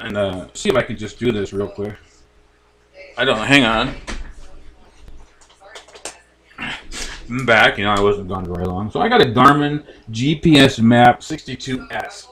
and 0.00 0.18
uh, 0.18 0.48
see 0.52 0.68
if 0.68 0.76
I 0.76 0.82
can 0.82 0.98
just 0.98 1.18
do 1.18 1.32
this 1.32 1.54
real 1.54 1.68
quick. 1.68 1.94
I 3.16 3.24
don't 3.24 3.38
know, 3.38 3.44
hang 3.44 3.64
on. 3.64 3.94
I'm 7.30 7.46
back, 7.46 7.78
you 7.78 7.84
know, 7.84 7.92
I 7.92 8.00
wasn't 8.00 8.28
gone 8.28 8.44
very 8.44 8.66
long. 8.66 8.90
So 8.90 9.00
I 9.00 9.08
got 9.08 9.22
a 9.22 9.24
Garmin 9.24 9.86
GPS 10.10 10.82
Map 10.82 11.20
62S. 11.20 12.26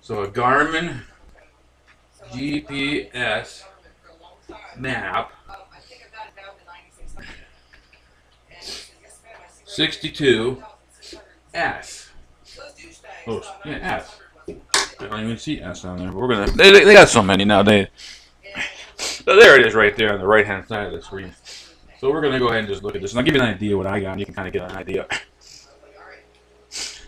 So 0.00 0.22
a 0.22 0.28
Garmin 0.28 1.02
GPS 2.30 3.64
Map 4.76 5.32
62S. 9.78 10.62
Oh, 13.26 13.42
yeah, 13.64 13.72
S. 13.72 14.18
I 15.00 15.06
don't 15.06 15.24
even 15.24 15.38
see 15.38 15.60
S 15.60 15.84
on 15.84 15.98
there. 15.98 16.10
But 16.10 16.16
we're 16.16 16.28
gonna. 16.28 16.50
They, 16.50 16.84
they 16.84 16.94
got 16.94 17.08
so 17.08 17.22
many 17.22 17.44
nowadays. 17.44 17.86
So 18.96 19.36
there 19.36 19.60
it 19.60 19.66
is, 19.66 19.74
right 19.74 19.94
there 19.96 20.12
on 20.14 20.20
the 20.20 20.26
right 20.26 20.46
hand 20.46 20.66
side 20.66 20.86
of 20.86 20.92
the 20.92 21.02
screen. 21.02 21.32
So 22.00 22.10
we're 22.10 22.22
gonna 22.22 22.38
go 22.38 22.48
ahead 22.48 22.60
and 22.60 22.68
just 22.68 22.82
look 22.82 22.96
at 22.96 23.02
this, 23.02 23.12
and 23.12 23.20
I'll 23.20 23.24
give 23.24 23.34
you 23.34 23.40
an 23.40 23.48
idea 23.48 23.76
what 23.76 23.86
I 23.86 24.00
got, 24.00 24.12
and 24.12 24.20
you 24.20 24.26
can 24.26 24.34
kind 24.34 24.48
of 24.48 24.54
get 24.54 24.70
an 24.70 24.76
idea. 24.76 25.06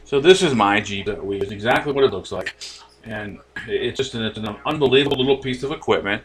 So 0.04 0.20
this 0.20 0.42
is 0.42 0.54
my 0.54 0.80
Jeep 0.80 1.06
that 1.06 1.24
we 1.24 1.40
use, 1.40 1.50
exactly 1.50 1.92
what 1.92 2.04
it 2.04 2.12
looks 2.12 2.32
like, 2.32 2.56
and 3.04 3.38
it's 3.66 3.96
just 3.96 4.14
an, 4.14 4.22
it's 4.22 4.38
an 4.38 4.56
unbelievable 4.66 5.18
little 5.18 5.38
piece 5.38 5.62
of 5.62 5.72
equipment. 5.72 6.22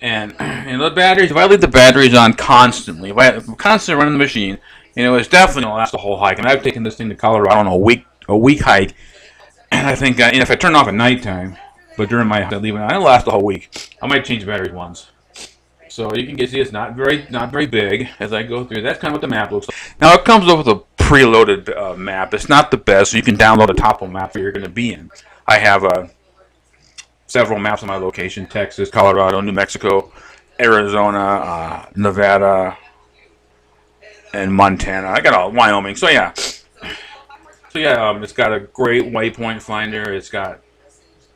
And 0.00 0.32
the 0.80 0.92
batteries, 0.94 1.30
if 1.30 1.36
I 1.36 1.46
leave 1.46 1.60
the 1.60 1.68
batteries 1.68 2.14
on 2.14 2.34
constantly, 2.34 3.10
if 3.10 3.18
I 3.18 3.28
if 3.28 3.48
I'm 3.48 3.56
constantly 3.56 3.98
running 3.98 4.18
the 4.18 4.24
machine, 4.24 4.58
you 4.94 5.04
know, 5.04 5.14
it's 5.16 5.28
definitely 5.28 5.62
gonna 5.62 5.74
last 5.74 5.92
the 5.92 5.98
whole 5.98 6.16
hike. 6.16 6.38
And 6.38 6.46
I've 6.46 6.62
taken 6.62 6.82
this 6.82 6.96
thing 6.96 7.08
to 7.08 7.14
Colorado 7.14 7.56
on 7.56 7.66
a 7.66 7.76
week 7.76 8.04
a 8.28 8.36
week 8.36 8.60
hike, 8.60 8.94
and 9.70 9.86
I 9.86 9.94
think 9.94 10.20
uh, 10.20 10.24
and 10.24 10.42
if 10.42 10.50
I 10.50 10.56
turn 10.56 10.74
off 10.74 10.88
at 10.88 10.94
nighttime, 10.94 11.56
but 11.96 12.08
during 12.08 12.26
my 12.26 12.42
I 12.42 12.56
leave 12.56 12.74
it, 12.74 12.78
I 12.78 12.96
last 12.98 13.24
the 13.24 13.30
whole 13.30 13.44
week. 13.44 13.96
I 14.02 14.06
might 14.06 14.24
change 14.24 14.46
batteries 14.46 14.72
once. 14.72 15.10
So 15.88 16.12
you 16.16 16.26
can 16.26 16.48
see 16.48 16.60
it's 16.60 16.72
not 16.72 16.96
very 16.96 17.24
not 17.30 17.52
very 17.52 17.66
big 17.66 18.08
as 18.18 18.32
I 18.32 18.42
go 18.42 18.64
through. 18.64 18.82
That's 18.82 18.98
kind 18.98 19.14
of 19.14 19.20
what 19.20 19.20
the 19.20 19.28
map 19.28 19.52
looks 19.52 19.68
like. 19.68 20.00
Now 20.00 20.14
it 20.14 20.24
comes 20.24 20.44
with 20.44 20.66
a 20.66 20.82
preloaded 20.96 21.76
uh, 21.76 21.96
map. 21.96 22.34
It's 22.34 22.48
not 22.48 22.70
the 22.70 22.76
best, 22.76 23.12
so 23.12 23.16
you 23.16 23.22
can 23.22 23.36
download 23.36 23.70
a 23.70 23.74
topo 23.74 24.08
map 24.08 24.34
where 24.34 24.42
you're 24.42 24.52
going 24.52 24.64
to 24.64 24.70
be 24.70 24.92
in. 24.92 25.10
I 25.46 25.58
have 25.58 25.84
uh, 25.84 26.08
several 27.34 27.58
maps 27.58 27.82
of 27.82 27.88
my 27.88 27.96
location: 27.96 28.46
Texas, 28.46 28.88
Colorado, 28.90 29.40
New 29.40 29.52
Mexico, 29.52 30.12
Arizona, 30.60 31.18
uh, 31.18 31.86
Nevada, 31.96 32.78
and 34.32 34.54
Montana. 34.54 35.08
I 35.08 35.20
got 35.20 35.34
all 35.34 35.50
Wyoming. 35.50 35.96
So 35.96 36.08
yeah, 36.08 36.32
so 36.32 37.80
yeah, 37.80 38.08
um, 38.08 38.22
it's 38.22 38.32
got 38.32 38.52
a 38.52 38.60
great 38.60 39.06
waypoint 39.06 39.60
finder. 39.60 40.12
It's 40.12 40.30
got 40.30 40.60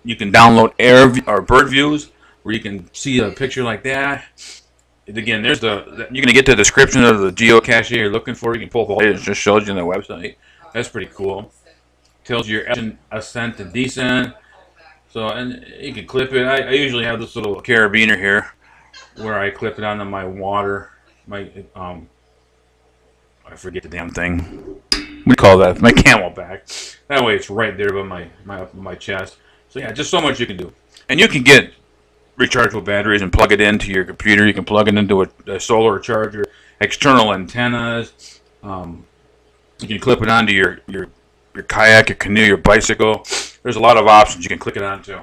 you 0.05 0.15
can 0.15 0.31
download 0.31 0.73
air 0.79 1.13
or 1.27 1.43
bird 1.43 1.69
views 1.69 2.13
where 2.45 2.55
you 2.55 2.61
can 2.61 2.89
see 2.95 3.19
a 3.19 3.33
picture 3.33 3.65
like 3.65 3.83
that. 3.83 4.25
Again, 5.09 5.43
there's 5.43 5.59
the 5.59 6.07
you're 6.13 6.23
gonna 6.25 6.33
get 6.33 6.47
the 6.47 6.55
description 6.55 7.03
of 7.03 7.19
the 7.19 7.33
geocache 7.33 7.91
you're 7.91 8.09
looking 8.09 8.37
for. 8.37 8.55
You 8.55 8.61
can 8.61 8.69
pull 8.69 8.85
up 8.85 8.91
all 8.91 9.03
it 9.03 9.17
just 9.17 9.41
shows 9.41 9.67
you 9.67 9.73
on 9.73 9.79
the 9.79 9.83
website. 9.83 10.37
That's 10.73 10.89
pretty 10.89 11.11
cool. 11.13 11.51
tells 12.23 12.47
you 12.47 12.59
your 12.59 12.97
ascent 13.11 13.59
and 13.59 13.73
descent. 13.73 14.35
So, 15.11 15.29
and 15.29 15.65
you 15.79 15.93
can 15.93 16.07
clip 16.07 16.33
it. 16.33 16.45
I, 16.47 16.69
I 16.69 16.71
usually 16.73 17.05
have 17.05 17.21
this 17.21 17.35
little 17.35 17.61
carabiner 17.63 18.17
here 18.17 18.53
where 19.17 19.39
I 19.39 19.51
clip 19.51 19.79
it 19.79 19.85
onto 19.85 20.05
my 20.05 20.25
water, 20.25 20.91
my, 21.27 21.51
um, 21.75 22.09
I 23.47 23.57
forget 23.57 23.83
the 23.83 23.89
damn 23.89 24.11
thing. 24.11 24.81
You 24.93 25.35
call 25.35 25.59
that? 25.59 25.81
My 25.81 25.93
camel 25.93 26.31
CamelBak. 26.31 26.97
That 27.09 27.25
way 27.25 27.37
it's 27.37 27.51
right 27.51 27.77
there 27.77 27.93
by 27.93 28.03
my, 28.03 28.29
my, 28.45 28.67
my 28.75 28.95
chest. 28.95 29.39
So 29.69 29.79
yeah, 29.79 29.93
just 29.93 30.11
so 30.11 30.21
much 30.21 30.41
you 30.41 30.47
can 30.47 30.57
do. 30.57 30.73
And 31.09 31.19
you 31.19 31.29
can 31.29 31.43
get 31.43 31.73
rechargeable 32.39 32.85
batteries 32.85 33.23
and 33.23 33.33
plug 33.33 33.53
it 33.53 33.61
into 33.61 33.91
your 33.91 34.05
computer. 34.05 34.47
You 34.47 34.55
can 34.55 34.65
plug 34.65 34.89
it 34.89 34.95
into 34.97 35.23
a, 35.23 35.29
a 35.47 35.59
solar 35.59 35.99
charger, 35.99 36.45
external 36.81 37.33
antennas. 37.33 38.41
Um, 38.63 39.05
you 39.81 39.89
can 39.89 39.99
clip 39.99 40.23
it 40.23 40.29
onto 40.29 40.53
your, 40.53 40.81
your 40.87 41.09
your 41.55 41.65
kayak, 41.65 42.09
your 42.09 42.17
canoe, 42.17 42.45
your 42.45 42.57
bicycle. 42.57 43.25
There's 43.63 43.77
a 43.77 43.81
lot 43.81 43.97
of 43.97 44.07
options 44.07 44.45
you 44.45 44.49
can 44.49 44.59
click 44.59 44.77
it 44.77 44.83
on 44.83 44.99
onto. 44.99 45.19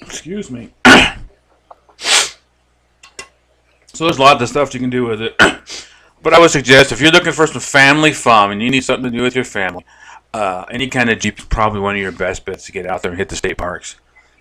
Excuse 0.00 0.50
me. 0.50 0.72
so 3.86 4.04
there's 4.04 4.18
a 4.18 4.22
lot 4.22 4.40
of 4.40 4.48
stuff 4.48 4.74
you 4.74 4.80
can 4.80 4.90
do 4.90 5.06
with 5.06 5.22
it. 5.22 5.36
but 6.22 6.34
I 6.34 6.38
would 6.38 6.50
suggest 6.50 6.92
if 6.92 7.00
you're 7.00 7.10
looking 7.10 7.32
for 7.32 7.46
some 7.46 7.60
family 7.60 8.12
fun 8.12 8.52
and 8.52 8.62
you 8.62 8.70
need 8.70 8.84
something 8.84 9.10
to 9.10 9.16
do 9.16 9.22
with 9.22 9.34
your 9.34 9.44
family, 9.44 9.84
uh, 10.34 10.64
any 10.70 10.88
kind 10.88 11.10
of 11.10 11.18
Jeep 11.18 11.38
is 11.38 11.44
probably 11.46 11.80
one 11.80 11.94
of 11.94 12.00
your 12.00 12.12
best 12.12 12.44
bets 12.44 12.66
to 12.66 12.72
get 12.72 12.86
out 12.86 13.02
there 13.02 13.10
and 13.10 13.18
hit 13.18 13.28
the 13.28 13.36
state 13.36 13.58
parks. 13.58 13.96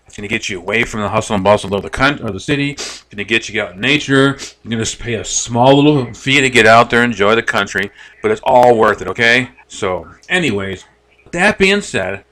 It's 0.06 0.16
going 0.16 0.28
to 0.28 0.34
get 0.34 0.48
you 0.48 0.58
away 0.58 0.86
from 0.86 1.02
the 1.02 1.10
hustle 1.10 1.36
and 1.36 1.44
bustle 1.44 1.76
of 1.76 1.84
the 1.84 1.90
country 1.90 2.26
or 2.26 2.32
the 2.32 2.40
city. 2.40 2.72
It's 2.72 3.04
going 3.04 3.18
to 3.18 3.26
get 3.26 3.50
you 3.50 3.62
out 3.62 3.74
in 3.74 3.82
nature. 3.82 4.38
You're 4.64 4.72
going 4.72 4.84
to 4.84 4.98
pay 4.98 5.16
a 5.16 5.26
small 5.26 5.76
little 5.76 6.14
fee 6.14 6.40
to 6.40 6.50
get 6.50 6.66
out 6.66 6.90
there 6.90 7.04
and 7.04 7.12
enjoy 7.12 7.36
the 7.36 7.44
country, 7.44 7.92
but 8.28 8.34
it's 8.34 8.42
all 8.44 8.78
worth 8.78 9.02
it, 9.02 9.08
okay? 9.08 9.50
So, 9.70 10.06
anyways, 10.28 10.84
that 11.32 11.58
being 11.58 11.80
said, 11.80 12.26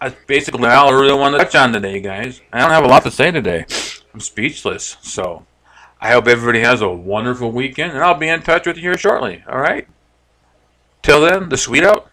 that's 0.00 0.16
basically 0.26 0.66
all 0.66 0.88
I 0.88 0.98
really 0.98 1.18
want 1.18 1.34
to 1.34 1.44
touch 1.44 1.54
on 1.54 1.74
today, 1.74 2.00
guys. 2.00 2.40
I 2.50 2.60
don't 2.60 2.70
have 2.70 2.84
a 2.84 2.88
lot 2.88 3.02
to 3.02 3.10
say 3.10 3.30
today. 3.30 3.66
I'm 4.14 4.20
speechless. 4.20 4.96
So, 5.02 5.44
I 6.00 6.12
hope 6.12 6.26
everybody 6.26 6.60
has 6.60 6.80
a 6.80 6.88
wonderful 6.88 7.52
weekend, 7.52 7.92
and 7.92 8.02
I'll 8.02 8.14
be 8.14 8.28
in 8.28 8.40
touch 8.40 8.66
with 8.66 8.76
you 8.76 8.82
here 8.84 8.96
shortly, 8.96 9.44
all 9.46 9.58
right? 9.58 9.86
Till 11.02 11.20
then, 11.20 11.50
the 11.50 11.58
Swede 11.58 11.84
out. 11.84 12.07